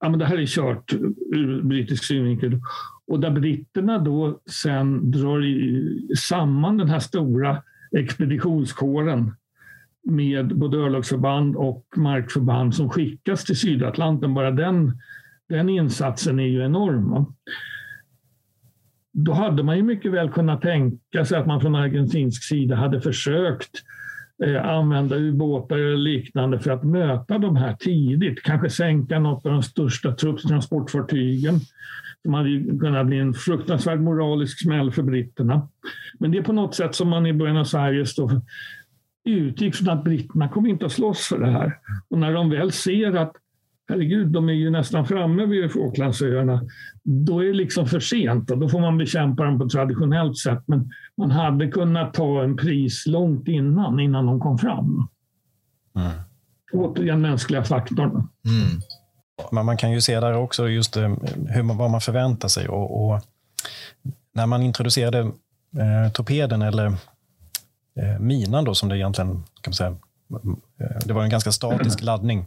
[0.00, 0.92] ja, men det här är kört
[1.32, 2.60] ur brittisk synvinkel.
[3.06, 5.42] Och där britterna då sen drar
[6.14, 7.62] samman den här stora
[7.96, 9.32] expeditionskåren
[10.04, 14.34] med både örlogsförband och markförband som skickas till Sydatlanten.
[14.34, 14.98] Bara den,
[15.48, 17.34] den insatsen är ju enorm.
[19.12, 23.00] Då hade man ju mycket väl kunnat tänka sig att man från argentinsk sida hade
[23.00, 23.70] försökt
[24.44, 28.42] Eh, använda ubåtar eller liknande för att möta de här tidigt.
[28.42, 31.60] Kanske sänka något av de största trupptransportfartygen
[32.22, 35.68] som hade kunnat bli en fruktansvärd moralisk smäll för britterna.
[36.18, 38.42] Men det är på något sätt som man i Buenos Aires då
[39.24, 41.78] utgick från att britterna kommer inte att slåss för det här.
[42.08, 43.32] Och när de väl ser att
[43.88, 46.62] herregud, de är ju nästan framme vid Falklandsöarna,
[47.04, 50.62] då är det liksom för sent och då får man bekämpa dem på traditionellt sätt.
[50.66, 55.08] Men man hade kunnat ta en pris långt innan, innan de kom fram.
[55.96, 56.12] Mm.
[56.72, 58.10] Återigen mänskliga faktorn.
[58.44, 58.80] Mm.
[59.52, 61.14] Men man kan ju se där också just eh,
[61.48, 62.68] hur man, vad man förväntar sig.
[62.68, 63.22] Och, och
[64.32, 66.86] när man introducerade eh, torpeden, eller
[67.96, 69.96] eh, minan då, som det egentligen kan man säga,
[71.04, 72.44] det var en ganska statisk laddning.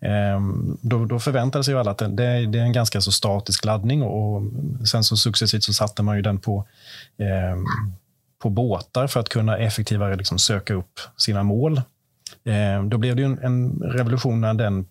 [0.00, 0.40] Eh,
[0.80, 4.02] då, då förväntade sig ju alla att det, det, är en ganska så statisk laddning
[4.02, 4.42] och
[4.88, 6.66] sen så successivt så satte man ju den på,
[7.18, 7.58] eh,
[8.38, 11.82] på båtar för att kunna effektivare liksom söka upp sina mål.
[12.84, 14.86] Då blev det en, en revolution när den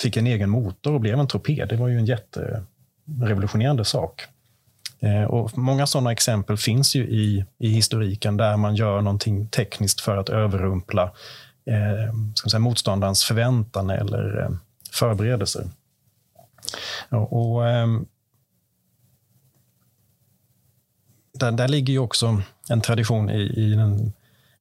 [0.00, 1.68] fick en egen motor och blev en torped.
[1.68, 4.26] Det var ju en jätterevolutionerande sak.
[5.00, 10.00] Eh, och många sådana exempel finns ju i, i historiken där man gör någonting tekniskt
[10.00, 11.12] för att överrumpla
[11.66, 14.50] eh, ska säga, motståndarens förväntan eller eh,
[14.90, 15.66] förberedelser.
[17.08, 17.86] Och, och eh,
[21.38, 24.12] där, där ligger ju också en tradition i, i den,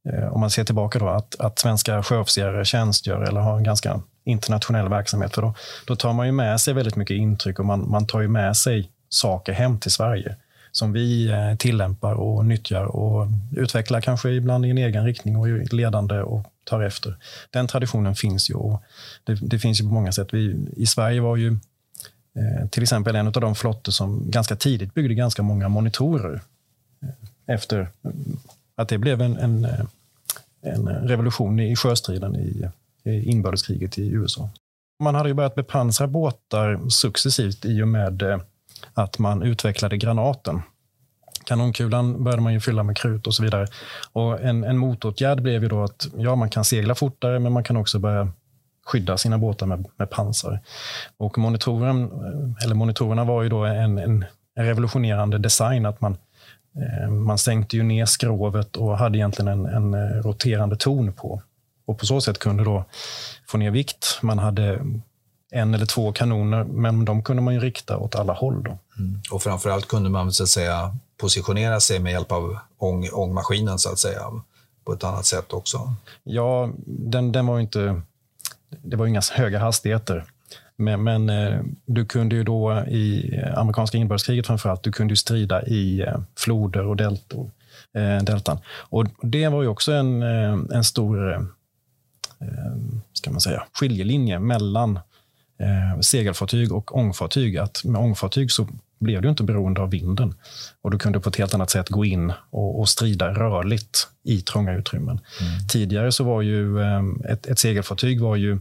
[0.09, 4.01] eh, om man ser tillbaka då, att, att svenska sjöofficerare tjänstgör eller har en ganska
[4.23, 5.35] internationell verksamhet.
[5.35, 5.53] För då,
[5.87, 8.57] då tar man ju med sig väldigt mycket intryck och man, man tar ju med
[8.57, 10.35] sig saker hem till Sverige
[10.71, 15.49] som vi eh, tillämpar och nyttjar och utvecklar kanske ibland i en egen riktning och
[15.49, 17.15] är ledande och tar efter.
[17.49, 18.83] Den traditionen finns ju och
[19.23, 20.27] det, det finns ju på många sätt.
[20.31, 21.47] Vi, I Sverige var ju
[22.35, 26.41] eh, till exempel en av de flottor som ganska tidigt byggde ganska många monitorer
[27.01, 28.11] eh, efter eh,
[28.75, 29.85] att det blev en, en, eh,
[30.61, 32.69] en revolution i sjöstriden i
[33.05, 34.49] inbördeskriget i USA.
[34.99, 38.39] Man hade ju börjat bepansra båtar successivt i och med eh,
[38.93, 40.61] att man utvecklade granaten.
[41.45, 43.67] Kanonkulan började man ju fylla med krut och så vidare.
[44.11, 47.63] Och en, en motåtgärd blev ju då att ja, man kan segla fortare, men man
[47.63, 48.31] kan också börja
[48.85, 50.59] skydda sina båtar med, med pansar.
[51.17, 52.11] Och monitoren,
[52.65, 54.25] eller monitorerna var ju då en, en
[54.55, 55.85] revolutionerande design.
[55.85, 56.17] att man,
[56.75, 61.41] eh, man sänkte ju ner skrovet och hade egentligen en, en eh, roterande ton på.
[61.85, 62.85] Och på så sätt kunde då
[63.47, 64.19] få ner vikt.
[64.21, 64.79] Man hade
[65.51, 68.63] en eller två kanoner, men de kunde man ju rikta åt alla håll.
[68.63, 68.77] Då.
[68.97, 69.21] Mm.
[69.31, 73.91] Och framförallt kunde man så att säga positionera sig med hjälp av ång, ångmaskinen så
[73.91, 74.21] att säga
[74.85, 75.93] på ett annat sätt också.
[76.23, 78.01] Ja, den, den var inte...
[78.69, 80.25] Det var inga höga hastigheter.
[80.75, 85.65] Men, men eh, du kunde ju då i amerikanska inbördeskriget framförallt, du kunde ju strida
[85.65, 87.51] i eh, floder och deltor,
[87.93, 88.57] eh, deltan.
[88.67, 91.47] Och det var ju också en, eh, en stor
[93.13, 94.99] ska man säga, skiljelinje mellan
[95.59, 97.57] eh, segelfartyg och ångfartyg.
[97.57, 98.67] Att med ångfartyg så
[98.99, 100.33] blev du inte beroende av vinden.
[100.81, 104.41] Och du kunde på ett helt annat sätt gå in och, och strida rörligt i
[104.41, 105.19] trånga utrymmen.
[105.41, 105.67] Mm.
[105.67, 108.59] Tidigare så var ju eh, ett, ett segelfartyg var ju eh,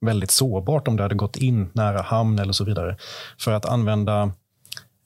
[0.00, 2.96] väldigt sårbart om det hade gått in nära hamn eller så vidare.
[3.38, 4.32] För att använda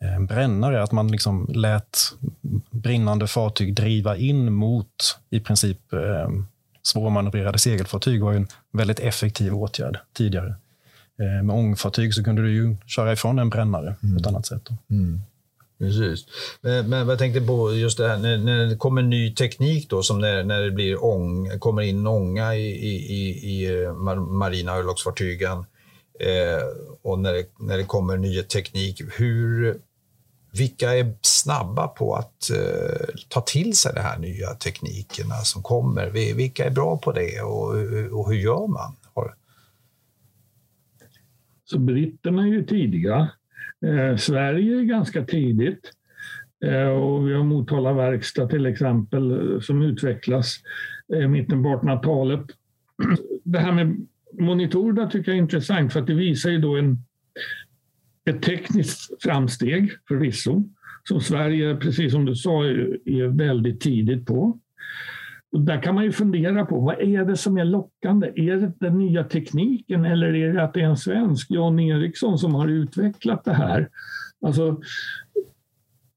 [0.03, 1.99] eh, brännare, att man liksom lät
[2.71, 6.29] brinnande fartyg driva in mot i princip eh,
[6.83, 10.55] svårmanövrerade segelfartyg var en väldigt effektiv åtgärd tidigare.
[11.21, 14.15] Eh, med ångfartyg så kunde du ju köra ifrån en brännare mm.
[14.15, 14.69] på ett annat sätt.
[14.91, 15.21] Mm.
[15.83, 16.27] Precis.
[16.61, 20.03] Men, men jag tänkte på just det här när, när det kommer ny teknik då,
[20.03, 24.73] som när, när det blir ång, kommer in ånga i, i, i, i eh, marina
[24.73, 25.59] örlogsfartygen
[26.21, 26.63] eh,
[27.03, 29.03] och när det, när det kommer ny teknik.
[29.19, 29.79] Hur,
[30.53, 36.11] vilka är snabba på att eh, ta till sig de här nya teknikerna som kommer?
[36.11, 37.69] Vilka är bra på det och,
[38.19, 38.97] och hur gör man?
[41.73, 43.29] Så britterna är ju tidiga.
[43.87, 45.93] Eh, Sverige är ganska tidigt.
[46.65, 50.57] Eh, och vi har Motala verkstad till exempel eh, som utvecklas
[51.13, 52.47] eh, i eh, mitten på 1800-talet.
[53.45, 56.99] Det här med monitorerna tycker jag är intressant för att det visar ju då en,
[58.25, 60.65] ett tekniskt framsteg förvisso
[61.09, 64.59] som Sverige, precis som du sa, är väldigt tidigt på.
[65.53, 68.33] Och där kan man ju fundera på vad är det som är lockande?
[68.37, 72.39] Är det den nya tekniken eller är det att det är en svensk, Jan Eriksson,
[72.39, 73.89] som har utvecklat det här?
[74.47, 74.81] Alltså,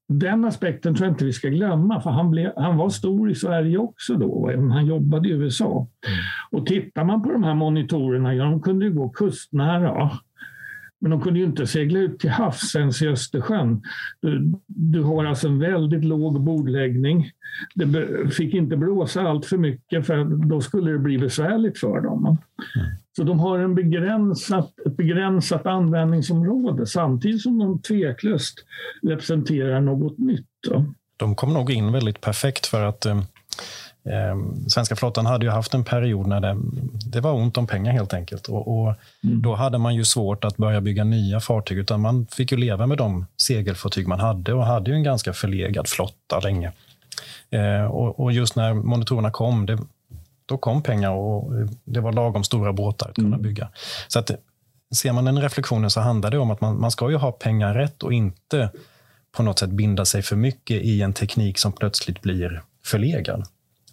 [0.08, 3.34] den aspekten tror jag inte vi ska glömma, för han, blev, han var stor i
[3.34, 5.88] Sverige också då, även han jobbade i USA.
[6.06, 6.18] Mm.
[6.50, 10.10] Och tittar man på de här monitorerna, ja, de kunde ju gå kustnära.
[11.00, 13.82] Men de kunde ju inte segla ut till havs ens i Östersjön.
[14.20, 17.30] Du, du har alltså en väldigt låg bordläggning.
[17.74, 17.88] Det
[18.30, 22.26] fick inte blåsa allt för mycket för då skulle det bli besvärligt för dem.
[22.26, 22.38] Mm.
[23.16, 28.54] Så de har en begränsat, ett begränsat användningsområde samtidigt som de tveklöst
[29.02, 30.46] representerar något nytt.
[31.16, 33.22] De kom nog in väldigt perfekt för att eh,
[34.68, 36.56] svenska flottan hade ju haft en period när det,
[37.06, 38.48] det var ont om pengar helt enkelt.
[38.48, 38.94] Och, och
[39.24, 39.42] mm.
[39.42, 42.86] Då hade man ju svårt att börja bygga nya fartyg, utan man fick ju leva
[42.86, 46.72] med de segelfartyg man hade och hade ju en ganska förlegad flotta länge.
[47.50, 49.78] Eh, och, och, just när monitorerna kom, det,
[50.46, 51.52] då kom pengar och
[51.84, 53.42] det var lagom stora båtar att kunna mm.
[53.42, 53.68] bygga.
[54.08, 54.30] Så att,
[54.94, 57.74] ser man den reflektionen så handlar det om att man, man ska ju ha pengar
[57.74, 58.70] rätt och inte
[59.36, 63.46] på något sätt binda sig för mycket i en teknik som plötsligt blir förlegad.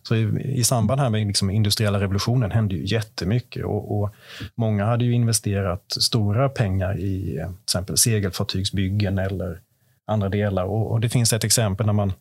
[0.04, 4.16] Så i, i samband här med liksom industriella revolutionen hände ju jättemycket och, och
[4.56, 9.62] många hade ju investerat stora pengar i eh, till exempel segelfartygsbyggen eller
[10.06, 10.64] andra delar.
[10.64, 12.14] Och, och det finns ett exempel när man,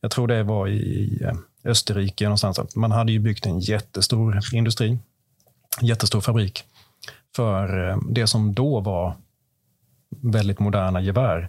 [0.00, 1.34] jag tror det var i eh,
[1.64, 4.98] Österrike någonstans, att man hade ju byggt en jättestor industri,
[5.80, 6.64] jättestor fabrik
[7.36, 9.14] för eh, det som då var
[10.10, 11.48] väldigt moderna gevär.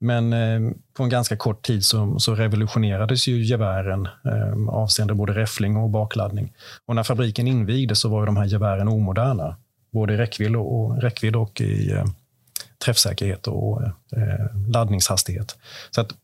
[0.00, 5.34] Men eh, på en ganska kort tid så, så revolutionerades ju gevären eh, avseende både
[5.34, 6.52] räffling och bakladdning.
[6.86, 9.56] Och när fabriken invigdes så var de här gevären omoderna,
[9.90, 12.04] både i räckvidd och, räckvidd och i eh,
[12.84, 15.58] träffsäkerhet och eh, laddningshastighet.
[15.90, 16.14] Så att,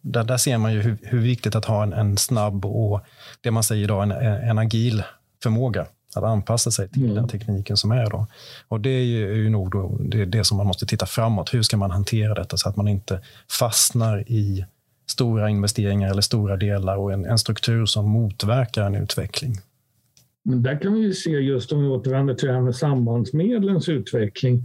[0.00, 3.00] där, där ser man ju hur, hur viktigt att ha en, en, snabb och
[3.40, 4.12] det man säger idag en,
[4.48, 5.02] en agil
[5.42, 5.86] förmåga
[6.16, 7.14] att anpassa sig till mm.
[7.14, 8.10] den tekniken som är.
[8.10, 8.26] Då.
[8.68, 11.54] Och Det är ju nog då, det, det som man måste titta framåt.
[11.54, 13.20] Hur ska man hantera detta så att man inte
[13.58, 14.66] fastnar i
[15.06, 19.54] stora investeringar eller stora delar och en, en struktur som motverkar en utveckling?
[20.44, 23.88] Men där kan vi ju se, just om vi återvänder till det här med sambandsmedlens
[23.88, 24.62] utveckling,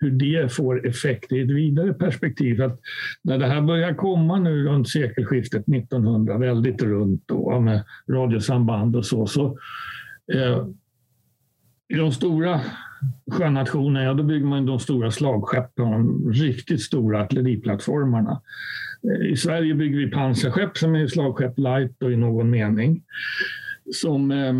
[0.00, 2.62] hur det får effekt i ett vidare perspektiv.
[2.62, 2.80] Att
[3.22, 9.06] när det här börjar komma nu runt sekelskiftet 1900, väldigt runt då, med radiosamband och
[9.06, 9.58] så, så
[10.32, 10.66] eh,
[11.90, 12.60] i de stora
[13.30, 18.40] sjönationerna, ja, då bygger man de stora slagskeppen, de riktigt stora artilleriplattformarna.
[19.02, 23.02] Eh, I Sverige bygger vi pansarskepp som är slagskepp light och i någon mening.
[23.92, 24.54] Som eh,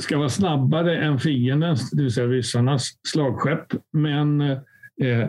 [0.00, 4.58] ska vara snabbare än fiendens, det vill säga ryssarnas slagskepp, men eh,
[5.00, 5.28] eh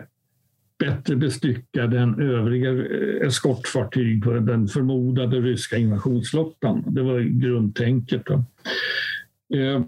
[0.78, 6.84] bättre bestyckade än övriga eh, eskortfartyg på den förmodade ryska invasionsflottan.
[6.86, 8.22] Det var grundtänket.
[8.26, 8.44] Då.
[9.56, 9.80] Eh,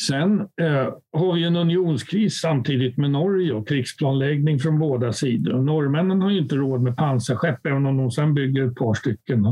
[0.00, 5.62] sen eh, har vi en unionskris samtidigt med Norge och krigsplanläggning från båda sidor.
[5.62, 9.46] Norrmännen har ju inte råd med pansarskepp, även om de sen bygger ett par stycken.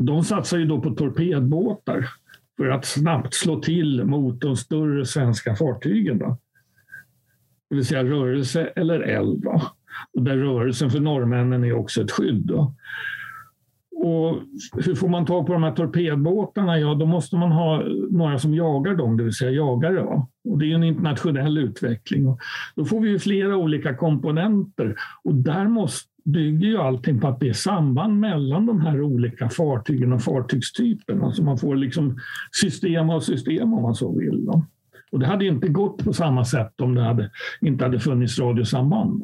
[0.00, 2.08] De satsar ju då på torpedbåtar
[2.56, 6.18] för att snabbt slå till mot de större svenska fartygen.
[6.18, 6.38] Då.
[7.70, 9.42] Det vill säga rörelse eller eld.
[9.42, 9.62] Då.
[10.12, 12.46] Och där rörelsen för norrmännen är också ett skydd.
[12.46, 12.74] Då.
[14.02, 14.36] Och
[14.84, 16.78] hur får man tag på de här torpedbåtarna?
[16.78, 20.00] Ja, då måste man ha några som jagar dem, det vill säga jagare.
[20.44, 22.26] Och det är en internationell utveckling.
[22.26, 22.38] Och
[22.76, 27.48] då får vi flera olika komponenter och där måste, bygger ju allting på att det
[27.48, 31.24] är samband mellan de här olika fartygen och fartygstyperna.
[31.24, 32.18] Alltså man får liksom
[32.62, 34.44] system av system om man så vill.
[34.44, 34.64] Då.
[35.12, 37.30] Och det hade inte gått på samma sätt om det hade,
[37.60, 39.22] inte hade funnits radiosamband.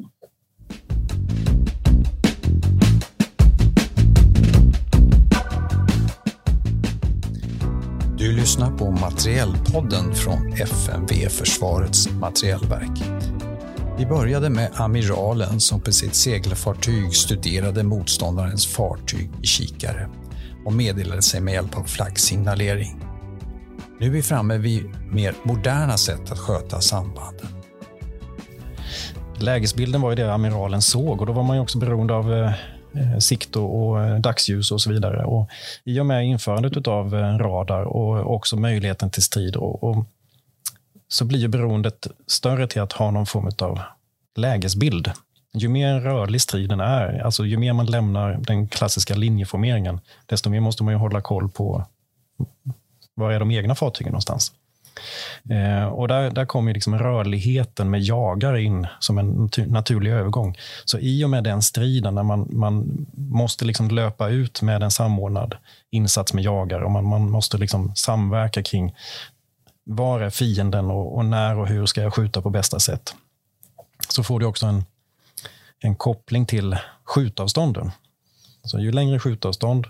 [8.26, 13.02] Du lyssnar på Materielpodden från FMV Försvarets materielverk.
[13.98, 20.08] Vi började med amiralen som på sitt segelfartyg studerade motståndarens fartyg i kikare
[20.64, 23.04] och meddelade sig med hjälp av flaggsignalering.
[24.00, 27.46] Nu är vi framme vid mer moderna sätt att sköta sambanden.
[29.38, 32.52] Lägesbilden var ju det amiralen såg och då var man ju också beroende av eh,
[32.96, 35.24] Eh, sikt och, eh, dagsljus och så vidare.
[35.24, 35.48] Och
[35.84, 40.06] I och med införandet av eh, radar och också möjligheten till strid och, och,
[41.08, 43.80] så blir ju beroendet större till att ha någon form av
[44.36, 45.10] lägesbild.
[45.54, 50.60] Ju mer rörlig striden är, alltså ju mer man lämnar den klassiska linjeformeringen, desto mer
[50.60, 51.86] måste man ju hålla koll på
[53.14, 54.52] var är de egna fartygen någonstans?
[55.50, 60.56] Eh, och där, där kommer liksom rörligheten med jagare in som en naturlig övergång.
[60.84, 64.90] Så i och med den striden, när man, man måste liksom löpa ut med en
[64.90, 65.56] samordnad
[65.90, 68.94] insats med jagare och man, man måste liksom samverka kring
[69.84, 73.14] var är fienden och, och, när och hur ska jag skjuta på bästa sätt?
[74.08, 74.84] Så får du också en,
[75.80, 77.90] en koppling till skjutavstånden.
[78.62, 79.86] Så ju längre skjutavstånd,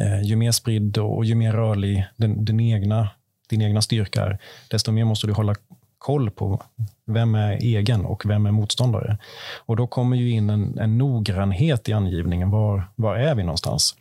[0.00, 3.08] Eh, ju mer spridd och ju mer rörlig den, den egna,
[3.48, 4.38] din egna styrka är,
[4.70, 5.54] desto mer måste du hålla
[5.98, 6.62] koll på
[7.06, 9.18] vem är egen och vem är motståndare.
[9.66, 12.50] Och Då kommer ju in en, en noggrannhet i angivningen.
[12.50, 13.94] Var, var är vi någonstans?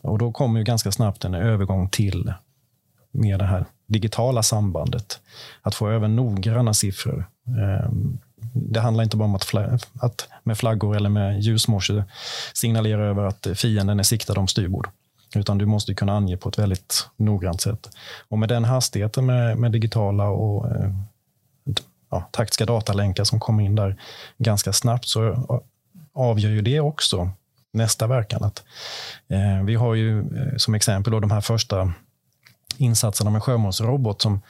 [0.00, 2.32] Och Då kommer ju ganska snabbt en övergång till
[3.10, 5.20] med det här digitala sambandet.
[5.62, 7.26] Att få över noggranna siffror.
[7.46, 8.18] Ehm,
[8.52, 9.54] det handlar inte bara om att,
[10.00, 12.04] att med flaggor eller med ljusmorse
[12.52, 14.88] signalera över att fienden är siktad om styrbord.
[15.36, 17.88] Utan du måste kunna ange på ett väldigt noggrant sätt.
[18.28, 20.90] Och med den hastigheten med, med digitala och eh,
[22.10, 23.96] ja, taktiska datalänkar som kommer in där
[24.38, 25.46] ganska snabbt så
[26.14, 27.30] avgör ju det också
[27.72, 28.44] nästa verkan.
[28.44, 28.64] Att,
[29.28, 31.92] eh, vi har ju eh, som exempel då de här första
[32.76, 34.40] insatserna med sjömålsrobot som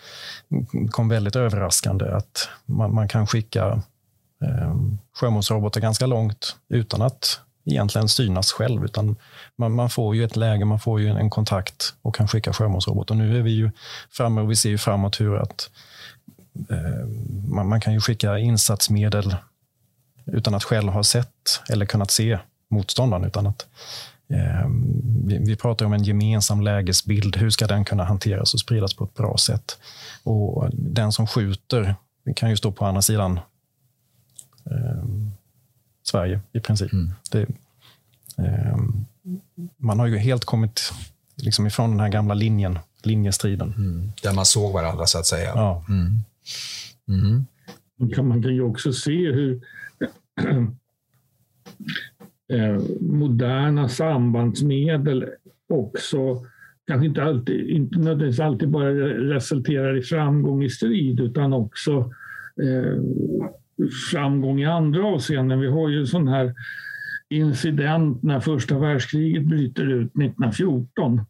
[0.91, 2.05] kom väldigt överraskande.
[2.05, 3.82] Att man, man kan skicka
[4.43, 4.74] eh,
[5.14, 9.16] sjömålsrobotar ganska långt utan att egentligen synas själv, utan
[9.56, 12.52] man, man, får ju ett läge, man får ju en, en kontakt och kan skicka
[12.52, 13.10] sjömålsrobot.
[13.10, 13.70] Och nu är vi ju
[14.10, 15.70] framme och vi ser ju framåt hur att
[16.70, 17.06] eh,
[17.48, 19.36] man, man, kan ju skicka insatsmedel
[20.26, 22.38] utan att själv ha sett eller kunnat se
[22.68, 23.66] motståndaren, utan att
[24.28, 24.68] eh,
[25.24, 27.36] vi, vi, pratar om en gemensam lägesbild.
[27.36, 29.78] Hur ska den kunna hanteras och spridas på ett bra sätt?
[30.22, 31.94] Och den som skjuter
[32.36, 33.40] kan ju stå på andra sidan
[34.70, 35.04] eh,
[36.05, 36.92] Sverige i princip.
[36.92, 37.11] Mm.
[37.30, 37.40] Det,
[38.38, 38.78] eh,
[39.76, 40.92] man har ju helt kommit
[41.36, 43.74] liksom ifrån den här gamla linjen, linjestriden.
[43.76, 44.12] Mm.
[44.22, 45.52] Där man såg varandra så att säga.
[45.55, 45.84] Ja.
[45.88, 46.20] Mm.
[47.09, 47.46] Mm.
[48.28, 49.61] Man kan ju också se hur
[52.52, 55.26] eh, moderna sambandsmedel
[55.68, 56.46] också
[56.86, 58.90] kanske inte alltid, inte nödvändigtvis alltid bara
[59.34, 62.12] resulterar i framgång i strid utan också
[62.62, 63.00] eh,
[64.11, 65.61] framgång i andra avseenden.
[65.61, 66.55] Vi har ju en sån här
[67.29, 71.20] incident när första världskriget bryter ut 1914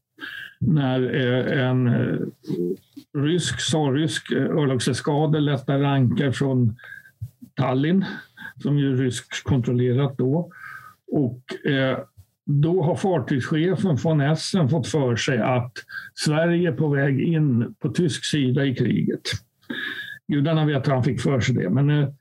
[0.66, 2.18] när eh, en eh,
[3.18, 6.76] rysk, tsarrysk eh, örlogseskader lättar rankar från
[7.54, 8.04] Tallinn,
[8.62, 10.52] som ju är ryskkontrollerat då.
[11.12, 11.42] Och
[12.46, 15.72] då har fartygschefen von Essen fått för sig att
[16.14, 19.22] Sverige är på väg in på tysk sida i kriget.
[20.28, 22.14] Gudarna vet hur han fick för sig det, men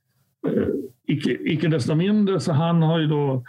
[0.48, 0.68] Eh,
[1.08, 3.44] icke, icke desto mindre, så han har ju då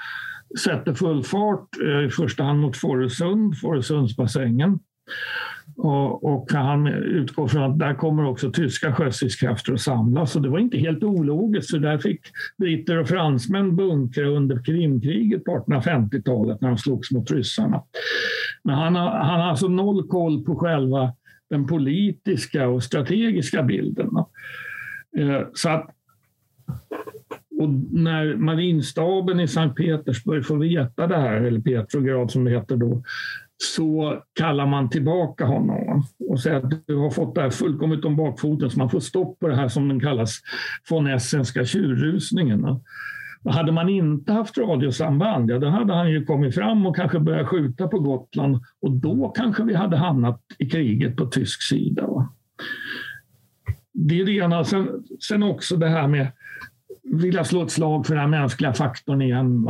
[0.58, 4.78] sätter full fart, eh, i första hand mot Fårösund, Fårösundsbassängen.
[5.76, 10.32] Och, och han utgår från att där kommer också tyska sjöstridskrafter att samlas.
[10.32, 12.20] Så det var inte helt ologiskt, för där fick
[12.58, 17.82] britter och fransmän bunkra under Krimkriget på 1850-talet när de slogs mot ryssarna.
[18.64, 21.12] Men han har, han har alltså noll koll på själva
[21.50, 24.10] den politiska och strategiska bilden.
[25.18, 25.90] Eh, så att,
[27.58, 32.76] och när marinstaben i Sankt Petersburg får veta det här, eller Petrograd som det heter
[32.76, 33.02] då,
[33.56, 38.16] så kallar man tillbaka honom och säger att du har fått det här fullkomligt om
[38.16, 40.40] bakfoten så man får stopp på det här som den kallas
[40.90, 42.66] von Essenska tjurrusningen.
[43.44, 47.48] hade man inte haft radiosamband, ja, då hade han ju kommit fram och kanske börjat
[47.48, 52.06] skjuta på Gotland och då kanske vi hade hamnat i kriget på tysk sida.
[52.06, 52.34] Va?
[53.92, 54.64] Det är det ena.
[54.64, 54.88] Sen,
[55.28, 56.28] sen också det här med
[57.04, 59.68] vilja slå ett slag för den mänskliga faktorn igen.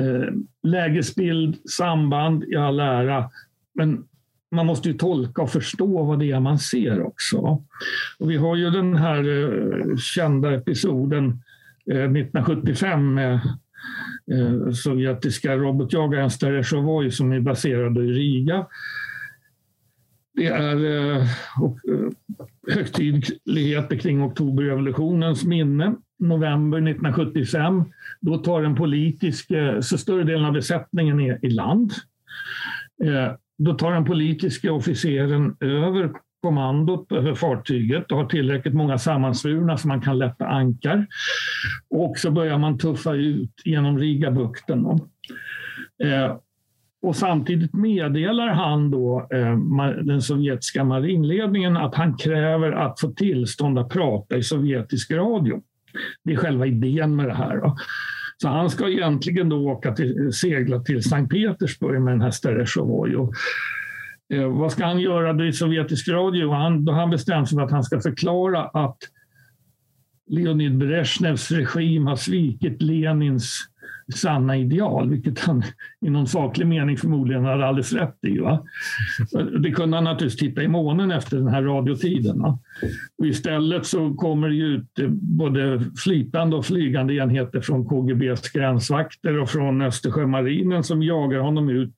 [0.00, 3.30] Eh, lägesbild, samband i all ära,
[3.74, 4.04] men
[4.50, 7.38] man måste ju tolka och förstå vad det är man ser också.
[8.18, 11.24] Och vi har ju den här eh, kända episoden
[11.90, 13.40] eh, 1975 med
[14.74, 18.66] sovjetiska robotjagaren Steresjovoj som är baserad i Riga.
[20.34, 20.76] Det är
[22.74, 27.84] högtidligheter kring oktoberrevolutionens minne november 1975.
[28.20, 31.92] Då tar den politiska, så större delen av besättningen är i land.
[33.04, 36.10] Eh, då tar den politiska officeren över
[36.42, 41.06] kommandot över fartyget och har tillräckligt många sammansvurna så man kan lätta ankar.
[41.90, 44.86] Och så börjar man tuffa ut genom Rigabukten.
[46.04, 46.36] Eh,
[47.02, 49.56] och samtidigt meddelar han då eh,
[50.02, 55.62] den sovjetiska marinledningen att han kräver att få tillstånd att prata i sovjetisk radio.
[56.24, 57.56] Det är själva idén med det här.
[57.56, 57.76] Då.
[58.36, 63.14] Så han ska egentligen då åka till, segla till Sankt Petersburg med den här Steresjovoj.
[64.32, 66.52] Eh, vad ska han göra då i sovjetisk radio?
[66.52, 68.98] Han, då han bestämt sig för att han ska förklara att
[70.30, 73.58] Leonid Brezjnevs regim har svikit Lenins
[74.14, 75.62] sanna ideal, vilket han
[76.00, 78.38] i någon saklig mening förmodligen hade alldeles rätt i.
[78.38, 78.64] Va?
[79.62, 82.42] Det kunde han naturligtvis titta i månen efter den här radiotiden.
[82.42, 82.58] Va?
[83.18, 89.38] Och istället så kommer det ut eh, både flytande och flygande enheter från KGBs gränsvakter
[89.38, 91.94] och från Östersjömarinen som jagar honom ut.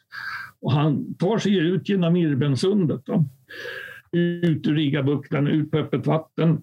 [0.61, 3.01] Och han tar sig ut genom Irbensundet.
[3.07, 3.25] Då.
[4.13, 6.61] Ut ur Rigabukten, ut på öppet vatten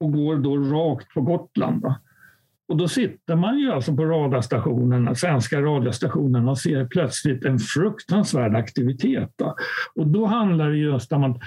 [0.00, 1.82] och går då rakt på Gotland.
[1.82, 2.00] Va?
[2.72, 8.54] Och då sitter man ju alltså på radarstationerna, svenska radiostationerna och ser plötsligt en fruktansvärd
[8.54, 9.32] aktivitet.
[9.36, 9.56] Då.
[9.94, 11.40] Och då handlar det just om att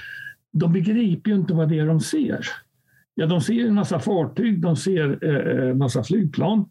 [0.51, 2.39] de begriper ju inte vad det är de ser.
[3.15, 6.65] Ja, de ser en massa fartyg, de ser eh, en massa flygplan.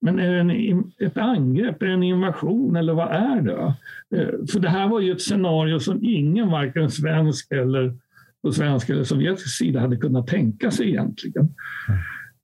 [0.00, 3.74] Men är det en, ett angrepp, är det en invasion eller vad är det?
[4.16, 7.94] Eh, för det här var ju ett scenario som ingen, varken svensk eller
[8.42, 11.54] på svensk eller sovjetisk sida hade kunnat tänka sig egentligen.
[11.88, 12.00] Mm.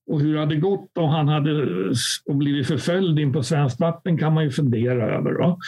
[0.08, 1.66] Och hur det hade gått om han hade
[2.26, 5.32] blivit förföljd in på svenskt vatten kan man ju fundera över.
[5.32, 5.58] Då.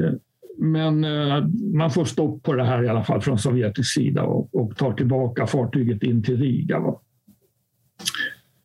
[0.00, 0.12] Eh,
[0.58, 4.54] men eh, man får stopp på det här i alla fall från sovjetisk sida och,
[4.54, 6.78] och tar tillbaka fartyget in till Riga.
[6.78, 7.00] Va?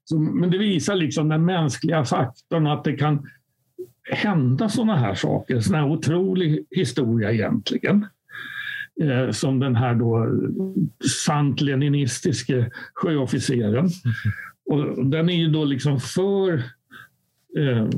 [0.04, 3.28] Så, men det visar liksom den mänskliga faktorn att det kan
[4.12, 5.56] hända sådana här saker.
[5.56, 8.06] En sån här otrolig historia egentligen.
[9.02, 10.28] Eh, som den här då
[11.24, 13.86] sant leninistiske sjöofficeren.
[13.86, 14.51] Mm-hmm.
[14.72, 16.54] Och den är ju då liksom för,
[17.58, 17.90] eh,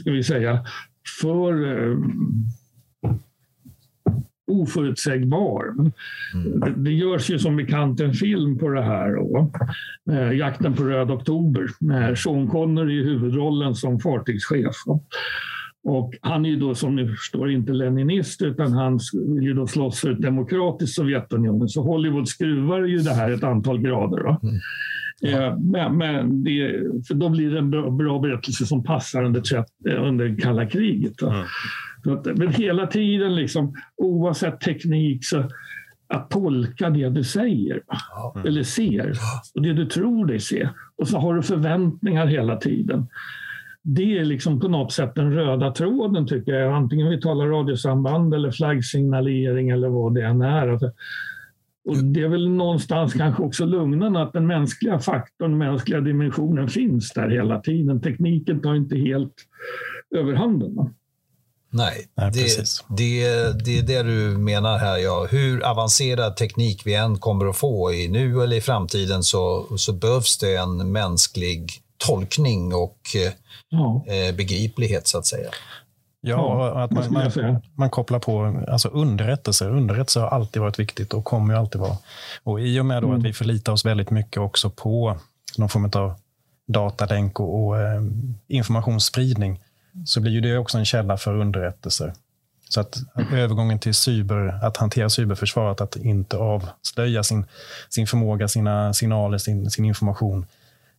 [0.00, 0.64] ska vi säga,
[1.20, 1.98] för eh,
[4.46, 5.64] oförutsägbar.
[5.68, 5.92] Mm.
[6.60, 9.14] Det, det görs ju som bekant en film på det här.
[9.14, 9.52] Då.
[10.12, 14.76] Eh, Jakten på röd oktober med Sean Connery i huvudrollen som fartygschef.
[15.84, 19.66] Och han är ju då som ni förstår inte leninist utan han vill ju då
[19.66, 21.68] slåss för ett demokratiskt Sovjetunionen.
[21.68, 24.18] Så Hollywood skruvar ju det här ett antal grader.
[24.18, 24.48] Då.
[24.48, 24.60] Mm.
[25.26, 29.42] Eh, men, men det, för då blir det en bra, bra berättelse som passar under,
[29.88, 31.22] eh, under kalla kriget.
[31.22, 31.44] Mm.
[32.06, 35.44] Att, men hela tiden, liksom, oavsett teknik, så
[36.14, 37.82] att tolka det du säger
[38.34, 38.46] mm.
[38.46, 39.12] eller ser
[39.54, 40.68] och det du tror dig se.
[40.96, 43.06] Och så har du förväntningar hela tiden.
[43.82, 46.72] Det är liksom på något sätt den röda tråden tycker jag.
[46.72, 50.68] Antingen vi talar radiosamband eller flaggsignalering eller vad det än är.
[50.68, 50.92] Alltså,
[51.84, 56.68] och det är väl någonstans kanske också lugnande att den mänskliga faktorn, den mänskliga dimensionen
[56.68, 58.00] finns där hela tiden.
[58.00, 59.34] Tekniken tar inte helt
[60.16, 60.94] överhanden.
[61.70, 64.98] Nej, Nej det, det, det är det du menar här.
[64.98, 65.26] Ja.
[65.30, 69.92] Hur avancerad teknik vi än kommer att få i nu eller i framtiden så, så
[69.92, 71.70] behövs det en mänsklig
[72.06, 72.98] tolkning och
[73.68, 74.04] ja.
[74.06, 75.50] eh, begriplighet så att säga.
[76.24, 79.70] Ja, att man, man, man, kopplar på alltså underrättelser.
[79.70, 81.96] Underrättelser har alltid varit viktigt och kommer alltid vara.
[82.42, 83.18] Och I och med då mm.
[83.18, 85.16] att vi förlitar oss väldigt mycket också på
[85.58, 86.14] någon form av
[86.66, 88.02] datalänk och, och eh,
[88.48, 89.60] informationsspridning
[90.06, 92.12] så blir ju det också en källa för underrättelser.
[92.68, 97.46] Så att, att övergången till cyber, att hantera cyberförsvaret, att inte avslöja sin,
[97.88, 100.46] sin förmåga, sina signaler, sin, sin information,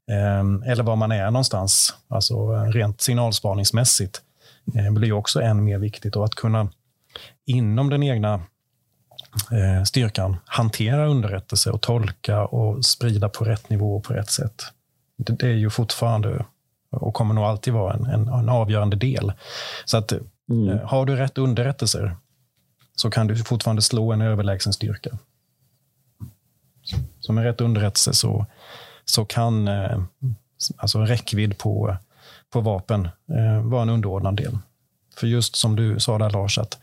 [0.10, 4.22] eh, eller var man är någonstans, alltså rent signalspaningsmässigt,
[4.92, 6.16] blir också än mer viktigt.
[6.16, 6.70] Och att kunna
[7.46, 8.34] inom den egna
[9.52, 14.64] eh, styrkan hantera underrättelse och tolka och sprida på rätt nivå och på rätt sätt.
[15.18, 16.46] Det, är ju fortfarande
[16.90, 19.34] och kommer nog alltid vara en, en, en avgörande del.
[19.86, 20.12] Så att
[20.50, 20.70] mm.
[20.70, 22.16] Eh, har du rätt underrättelser
[22.96, 25.18] så kan du fortfarande slå en överlägsen styrka.
[27.20, 28.46] Så med rätt underrättelse så,
[29.06, 30.04] så kan eh,
[30.78, 31.98] alltså räckvidd på,
[32.54, 34.58] på vapen eh, vara en underordnad del.
[35.16, 36.80] För just som du sa där Lars, att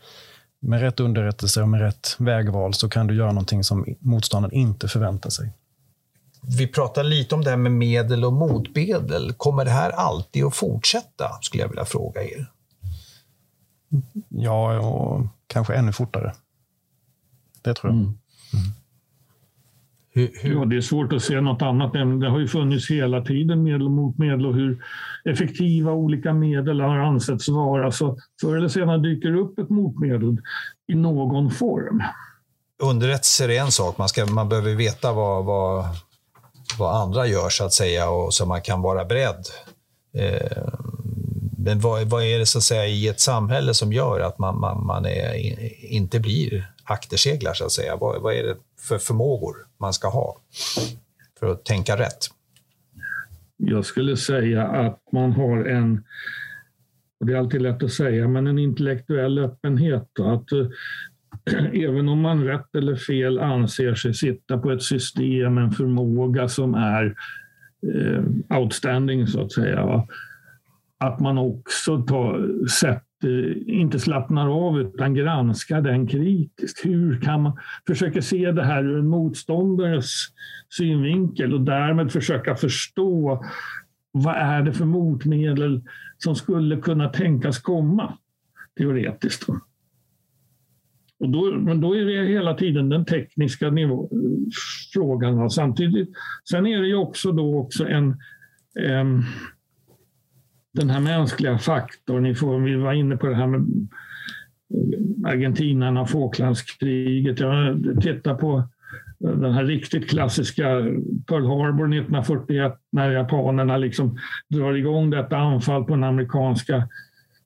[0.59, 4.87] med rätt underrättelse och med rätt vägval så kan du göra någonting som motståndaren inte
[4.87, 5.53] förväntar sig.
[6.41, 9.33] Vi pratar lite om det här med medel och motmedel.
[9.33, 12.51] Kommer det här alltid att fortsätta, skulle jag vilja fråga er?
[14.29, 16.33] Ja, och kanske ännu fortare.
[17.61, 17.99] Det tror jag.
[17.99, 18.17] Mm.
[18.53, 18.71] Mm.
[20.13, 20.53] Hur, hur...
[20.53, 21.93] Ja, det är svårt att se något annat.
[21.93, 24.83] Det har ju funnits hela tiden medel och motmedel och hur
[25.25, 27.91] effektiva olika medel har ansetts vara.
[27.91, 30.37] Så förr eller senare dyker upp ett motmedel
[30.87, 32.03] i någon form.
[32.83, 33.97] Underrättelser är en sak.
[33.97, 35.85] Man, ska, man behöver veta vad, vad,
[36.79, 39.45] vad andra gör så att säga och så man kan vara beredd.
[40.13, 40.63] Eh,
[41.57, 44.59] men vad, vad, är det så att säga i ett samhälle som gör att man,
[44.59, 45.35] man, man är,
[45.85, 47.95] inte blir akterseglar så att säga?
[47.95, 48.55] Vad, vad är det
[48.87, 50.37] för förmågor man ska ha
[51.39, 52.27] för att tänka rätt?
[53.57, 56.03] Jag skulle säga att man har en,
[57.19, 60.09] och det är alltid lätt att säga, men en intellektuell öppenhet.
[60.19, 60.67] Att eh,
[61.83, 66.73] även om man rätt eller fel anser sig sitta på ett system, en förmåga som
[66.73, 67.15] är
[67.93, 69.85] eh, outstanding så att säga.
[69.85, 70.07] Va?
[70.97, 76.85] Att man också tar, sätt, Eh, inte slappnar av utan granskar den kritiskt.
[76.85, 77.57] Hur kan man
[77.87, 80.11] försöka se det här ur en motståndares
[80.69, 83.45] synvinkel och därmed försöka förstå
[84.11, 85.81] vad är det för motmedel
[86.17, 88.17] som skulle kunna tänkas komma
[88.77, 89.49] teoretiskt.
[91.19, 94.09] Och då, men då är det hela tiden den tekniska nivå,
[94.93, 95.49] frågan.
[95.49, 96.09] Samtidigt,
[96.49, 98.17] sen är det ju också då också en,
[98.79, 99.23] en
[100.73, 102.35] den här mänskliga faktorn.
[102.35, 107.39] får, vi var inne på det här med eh, Argentinarna och Falklandskriget.
[107.39, 108.57] Jag tittar på
[109.23, 110.65] eh, den här riktigt klassiska
[111.27, 114.17] Pearl Harbor 1941 när japanerna liksom
[114.47, 116.87] drar igång detta anfall på den amerikanska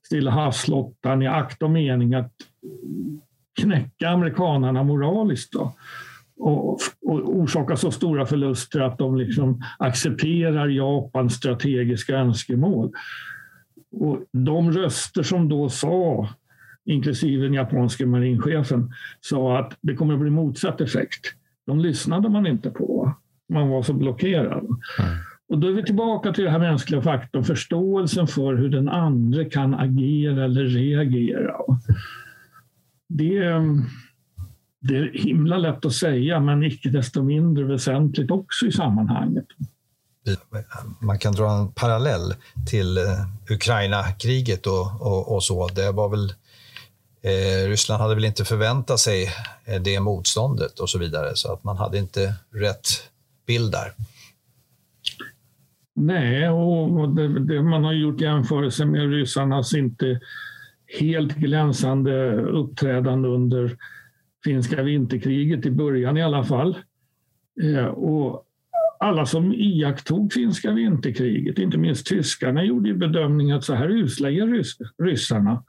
[0.06, 2.32] Stilla havsflottan i akt och mening att
[3.60, 5.52] knäcka amerikanerna moraliskt.
[5.52, 5.74] Då.
[6.38, 6.72] Och,
[7.02, 12.92] och orsaka så stora förluster att de liksom accepterar Japans strategiska önskemål.
[13.92, 16.28] Och de röster som då sa,
[16.84, 21.32] inklusive den japanske marinchefen, sa att det kommer att bli motsatt effekt.
[21.66, 23.14] De lyssnade man inte på.
[23.48, 24.64] Man var så blockerad.
[24.64, 25.18] Mm.
[25.48, 29.44] Och då är vi tillbaka till den här mänskliga faktorn, förståelsen för hur den andra
[29.44, 31.54] kan agera eller reagera
[33.08, 33.62] det,
[34.88, 39.46] det är himla lätt att säga, men icke desto mindre väsentligt också i sammanhanget.
[41.00, 42.34] Man kan dra en parallell
[42.70, 43.04] till eh,
[43.50, 45.68] Ukraina-kriget och, och, och, så.
[45.68, 46.32] Det var väl,
[47.22, 49.28] eh, Ryssland hade väl inte förväntat sig
[49.64, 52.86] eh, det motståndet och så vidare, så att man hade inte rätt
[53.46, 53.92] bild där.
[55.94, 60.20] Nej, och det, det man har gjort jämförelser med ryssarnas inte
[61.00, 63.76] helt glänsande uppträdande under
[64.46, 66.78] finska vinterkriget, i början i alla fall.
[67.62, 68.42] Eh, och
[68.98, 74.46] alla som iakttog finska vinterkriget, inte minst tyskarna, gjorde bedömningen att så här usla är
[74.46, 75.62] rys ryssarna.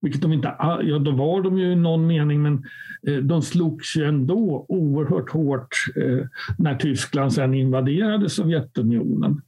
[0.00, 2.64] Vilket de inte, ja då var de ju i någon mening, men
[3.06, 6.26] eh, de slogs ju ändå oerhört hårt eh,
[6.58, 9.42] när Tyskland sen invaderade Sovjetunionen.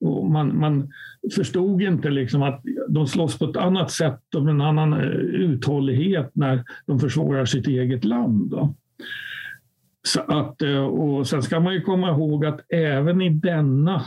[0.00, 0.92] Och man, man
[1.34, 5.08] förstod inte liksom att de slåss på ett annat sätt och med en annan eh,
[5.18, 8.50] uthållighet när de försvarar sitt eget land.
[8.50, 8.74] Då.
[10.02, 14.02] Så att, eh, och sen ska man ju komma ihåg att även i denna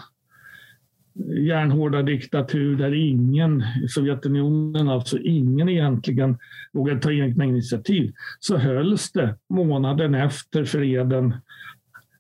[1.39, 6.37] järnhårda diktatur där ingen, Sovjetunionen alltså ingen egentligen
[6.73, 11.33] vågade ta egna initiativ, så hölls det månaden efter freden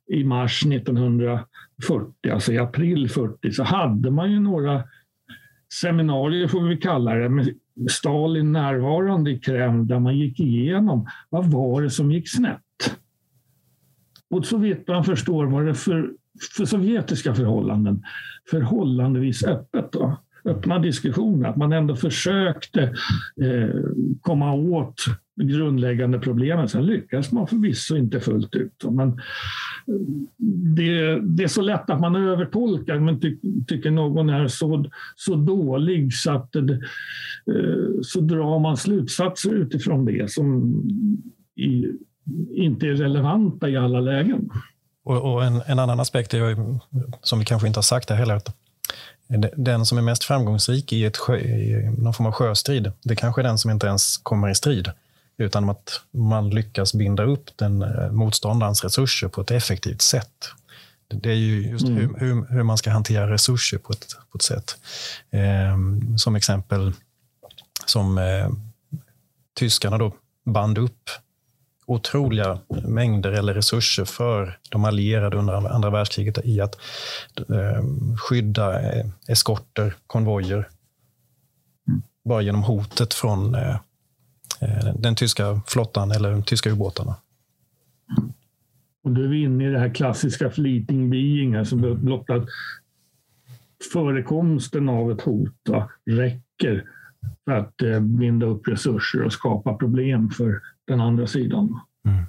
[0.07, 1.45] i mars 1900
[1.87, 4.83] 40, alltså i april 40, så hade man ju några
[5.81, 7.55] seminarier, får vi kalla det, med
[7.89, 12.61] Stalin närvarande i Kreml där man gick igenom vad var det som gick snett.
[14.29, 16.11] Och så vitt man förstår var det för,
[16.57, 18.03] för sovjetiska förhållanden
[18.51, 19.91] förhållandevis öppet.
[19.91, 22.81] Då öppna diskussioner, att man ändå försökte
[23.41, 23.81] eh,
[24.21, 24.95] komma åt
[25.47, 26.69] grundläggande problemen.
[26.69, 28.83] Sen lyckas man förvisso inte fullt ut.
[28.91, 29.15] Men eh,
[30.75, 33.37] det, det, är så lätt att man övertolkar, men ty,
[33.67, 34.85] tycker någon är så,
[35.15, 36.81] så dålig så att det,
[38.01, 40.73] så drar man slutsatser utifrån det som
[41.55, 41.85] i,
[42.55, 44.49] inte är relevanta i alla lägen.
[45.03, 46.79] Och, och en, en, annan aspekt är,
[47.21, 48.55] som vi kanske inte har sagt här heller, att
[49.55, 53.41] den som är mest framgångsrik i, ett sjö, i någon form av sjöstrid, det kanske
[53.41, 54.91] är den som inte ens kommer i strid,
[55.43, 60.49] utan att man lyckas binda upp den eh, motståndarens resurser på ett effektivt sätt.
[61.07, 61.97] Det är ju just mm.
[61.97, 64.77] hur, hur, hur, man ska hantera resurser på ett, på ett sätt.
[65.31, 65.77] Eh,
[66.17, 66.93] som exempel
[67.85, 68.49] som eh,
[69.59, 70.13] tyskarna då
[70.45, 71.09] band upp
[71.85, 76.75] otroliga mängder eller resurser för de allierade under andra världskriget i att
[77.49, 77.83] eh,
[78.17, 78.81] skydda
[79.27, 80.69] eskorter, konvojer.
[82.25, 83.75] Bara genom hotet från eh,
[84.95, 87.15] den tyska flottan eller de tyska ubåtarna.
[89.03, 92.45] Och då är vi inne i det här klassiska fleeting being, alltså blott att
[93.93, 96.85] förekomsten av ett hot va, räcker
[97.45, 101.79] för att eh, binda upp resurser och skapa problem för den andra sidan.
[102.05, 102.23] Mm.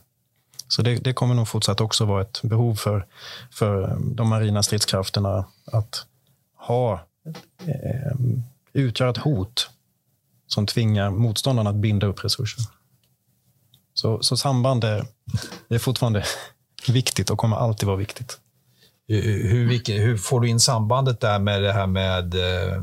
[0.68, 3.06] Så det, det, kommer nog fortsatt också vara ett behov för,
[3.50, 6.06] för de marina stridskrafterna att
[6.56, 7.06] ha,
[7.66, 8.16] eh,
[8.72, 9.70] utgöra ett hot
[10.52, 12.64] som tvingar motståndarna att binda upp resurser.
[13.94, 15.06] Så, så samband är,
[15.68, 16.24] är fortfarande
[16.88, 18.38] viktigt och kommer alltid vara viktigt.
[19.08, 22.82] Hur, hur, får du in sambandet där med det här med eh,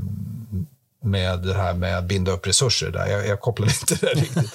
[1.02, 2.92] med det här med att binda upp resurser.
[2.92, 3.08] Där.
[3.08, 4.50] Jag, jag kopplar inte det riktigt.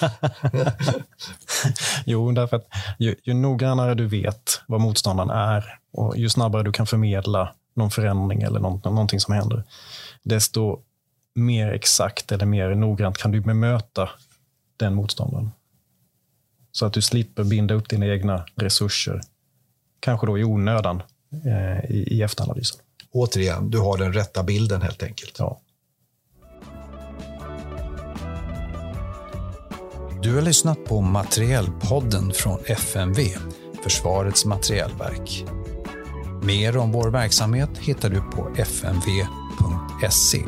[2.05, 2.67] jo, därför att
[2.99, 7.91] ju, ju noggrannare du vet vad motståndaren är och ju snabbare du kan förmedla någon
[7.91, 9.63] förändring eller någon, någonting som händer,
[10.23, 10.79] desto
[11.35, 14.09] mer exakt eller mer noggrant kan du bemöta
[14.77, 15.51] den motståndaren.
[16.71, 19.21] Så att du slipper binda upp dina egna resurser,
[19.99, 21.03] kanske då i onödan,
[21.45, 22.81] eh, i, i efteranalysen.
[23.11, 25.35] Återigen, du har den rätta bilden helt enkelt.
[25.39, 25.61] Ja.
[30.21, 33.21] Du har lyssnat på Materielpodden från FMV,
[33.83, 35.45] Försvarets materielverk.
[36.43, 40.45] Mer om vår verksamhet hittar du på fmv.se.